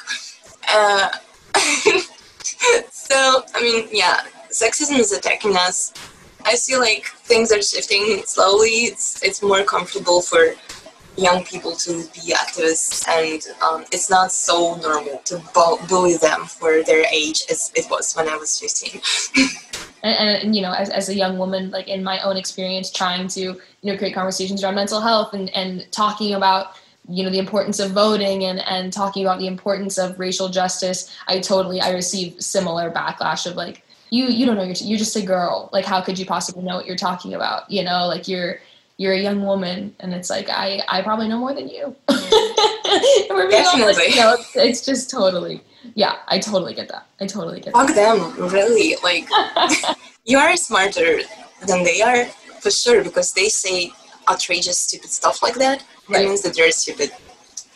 Uh, 0.67 1.09
so, 2.91 3.43
I 3.55 3.61
mean, 3.61 3.87
yeah, 3.91 4.21
sexism 4.49 4.99
is 4.99 5.11
attacking 5.13 5.55
us. 5.55 5.93
I 6.45 6.55
feel 6.57 6.79
like 6.79 7.05
things 7.05 7.51
are 7.53 7.61
shifting 7.61 8.21
slowly. 8.25 8.91
It's 8.91 9.23
it's 9.23 9.41
more 9.41 9.63
comfortable 9.63 10.21
for 10.21 10.55
young 11.15 11.45
people 11.45 11.73
to 11.75 11.91
be 12.13 12.33
activists, 12.33 13.07
and 13.07 13.41
um, 13.61 13.85
it's 13.93 14.09
not 14.09 14.31
so 14.31 14.75
normal 14.75 15.19
to 15.25 15.37
bu- 15.53 15.85
bully 15.87 16.17
them 16.17 16.45
for 16.45 16.83
their 16.83 17.05
age 17.11 17.43
as 17.49 17.71
it 17.75 17.87
was 17.89 18.13
when 18.13 18.27
I 18.27 18.35
was 18.35 18.59
15. 18.59 19.01
and, 20.03 20.43
and 20.43 20.55
you 20.55 20.61
know 20.61 20.73
as, 20.73 20.89
as 20.89 21.07
a 21.09 21.15
young 21.15 21.37
woman 21.37 21.71
like 21.71 21.87
in 21.87 22.03
my 22.03 22.21
own 22.23 22.35
experience 22.35 22.91
trying 22.91 23.27
to 23.29 23.41
you 23.41 23.91
know 23.91 23.97
create 23.97 24.13
conversations 24.13 24.63
around 24.63 24.75
mental 24.75 24.99
health 24.99 25.33
and, 25.33 25.49
and 25.55 25.87
talking 25.91 26.33
about 26.33 26.75
you 27.09 27.23
know 27.23 27.29
the 27.29 27.39
importance 27.39 27.79
of 27.79 27.91
voting 27.91 28.45
and, 28.45 28.59
and 28.59 28.93
talking 28.93 29.25
about 29.25 29.39
the 29.39 29.47
importance 29.47 29.97
of 29.97 30.17
racial 30.17 30.47
justice 30.47 31.13
i 31.27 31.39
totally 31.39 31.81
i 31.81 31.91
receive 31.91 32.41
similar 32.41 32.89
backlash 32.89 33.45
of 33.45 33.55
like 33.55 33.83
you 34.13 34.27
you 34.27 34.45
don't 34.45 34.55
know 34.55 34.63
you're, 34.63 34.75
you're 34.75 34.97
just 34.99 35.15
a 35.15 35.21
girl. 35.21 35.69
Like 35.73 35.85
how 35.85 35.99
could 35.99 36.19
you 36.19 36.25
possibly 36.25 36.61
know 36.61 36.75
what 36.75 36.85
you're 36.85 36.95
talking 36.95 37.33
about? 37.33 37.69
You 37.69 37.83
know 37.83 38.05
like 38.07 38.27
you're 38.27 38.59
you're 38.97 39.13
a 39.13 39.19
young 39.19 39.43
woman. 39.43 39.95
And 39.99 40.13
it's 40.13 40.29
like 40.29 40.49
i 40.49 40.81
i 40.87 41.01
probably 41.01 41.27
know 41.27 41.39
more 41.39 41.53
than 41.53 41.67
you. 41.67 41.95
We're 43.29 43.49
being 43.49 43.65
honest, 43.65 43.99
Definitely. 43.99 44.09
you 44.09 44.15
know 44.17 44.33
it's, 44.33 44.55
it's 44.55 44.85
just 44.85 45.09
totally 45.09 45.61
yeah 45.95 46.17
i 46.27 46.37
totally 46.37 46.75
get 46.75 46.89
that. 46.89 47.07
I 47.19 47.25
totally 47.25 47.59
get 47.59 47.73
that. 47.73 47.87
Fuck 47.87 47.95
them, 47.95 48.19
really. 48.51 48.95
Like, 49.03 49.27
you 50.25 50.37
are 50.37 50.55
smarter 50.55 51.19
than 51.65 51.83
they 51.83 52.01
are, 52.01 52.25
for 52.61 52.69
sure, 52.69 53.03
because 53.03 53.33
they 53.33 53.49
say 53.49 53.91
outrageous, 54.29 54.77
stupid 54.77 55.12
stuff 55.12 55.41
like 55.43 55.55
that. 55.55 55.79
That 55.79 55.86
Right. 56.09 56.27
means 56.27 56.41
that 56.41 56.55
they're 56.55 56.71
stupid. 56.71 57.12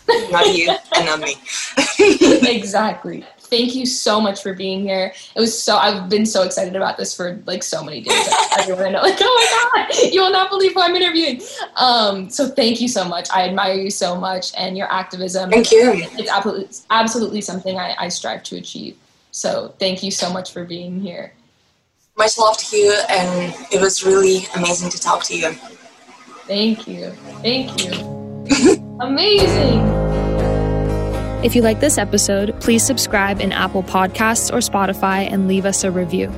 not 0.32 0.56
you 0.56 0.74
and 0.96 1.06
not 1.06 1.20
me. 1.20 1.36
exactly. 2.00 3.26
Thank 3.50 3.76
you 3.76 3.86
so 3.86 4.20
much 4.20 4.42
for 4.42 4.54
being 4.54 4.82
here. 4.82 5.14
It 5.36 5.40
was 5.40 5.60
so 5.62 5.78
I've 5.78 6.10
been 6.10 6.26
so 6.26 6.44
excited 6.44 6.76
about 6.76 6.98
this 6.98 7.16
for 7.16 7.42
like 7.46 7.64
so 7.64 7.82
many 7.82 8.02
days. 8.02 8.28
Everyone 8.60 8.86
I 8.88 8.90
know, 8.90 9.02
like, 9.02 9.18
oh 9.22 9.72
my 9.74 9.84
god, 9.88 10.12
you 10.12 10.22
will 10.22 10.32
not 10.32 10.50
believe 10.50 10.74
who 10.74 10.82
I'm 10.82 10.96
interviewing. 10.96 11.42
Um, 11.78 12.30
so 12.30 12.50
thank 12.50 12.82
you 12.82 12.90
so 12.90 13.06
much. 13.06 13.30
I 13.32 13.48
admire 13.48 13.76
you 13.76 13.90
so 13.90 14.20
much 14.20 14.52
and 14.58 14.78
your 14.78 14.92
activism. 14.92 15.50
Thank 15.50 15.72
you. 15.72 15.94
It's 15.94 16.30
absolutely 16.30 16.66
it's 16.66 16.86
absolutely 16.90 17.42
something 17.42 17.78
I, 17.78 17.96
I 17.98 18.10
strive 18.10 18.44
to 18.44 18.58
achieve. 18.58 18.98
So 19.32 19.74
thank 19.80 20.04
you 20.04 20.12
so 20.12 20.32
much 20.32 20.52
for 20.52 20.66
being 20.66 21.00
here. 21.00 21.32
Much 22.18 22.38
love 22.38 22.58
to 22.58 22.76
you, 22.76 22.94
and 23.10 23.56
it 23.72 23.80
was 23.80 24.04
really 24.04 24.48
amazing 24.56 24.90
to 24.90 25.00
talk 25.00 25.24
to 25.26 25.38
you. 25.38 25.56
Thank 26.48 26.88
you. 26.88 27.12
Thank 27.42 27.84
you. 27.84 27.92
Amazing. 29.02 29.86
If 31.44 31.56
you 31.56 31.62
like 31.62 31.80
this 31.80 31.98
episode, 31.98 32.60
please 32.62 32.84
subscribe 32.84 33.40
in 33.42 33.52
Apple 33.52 33.84
Podcasts 33.84 34.52
or 34.52 34.58
Spotify 34.58 35.32
and 35.32 35.48
leave 35.48 35.66
us 35.66 35.84
a 35.84 35.92
review. 35.92 36.30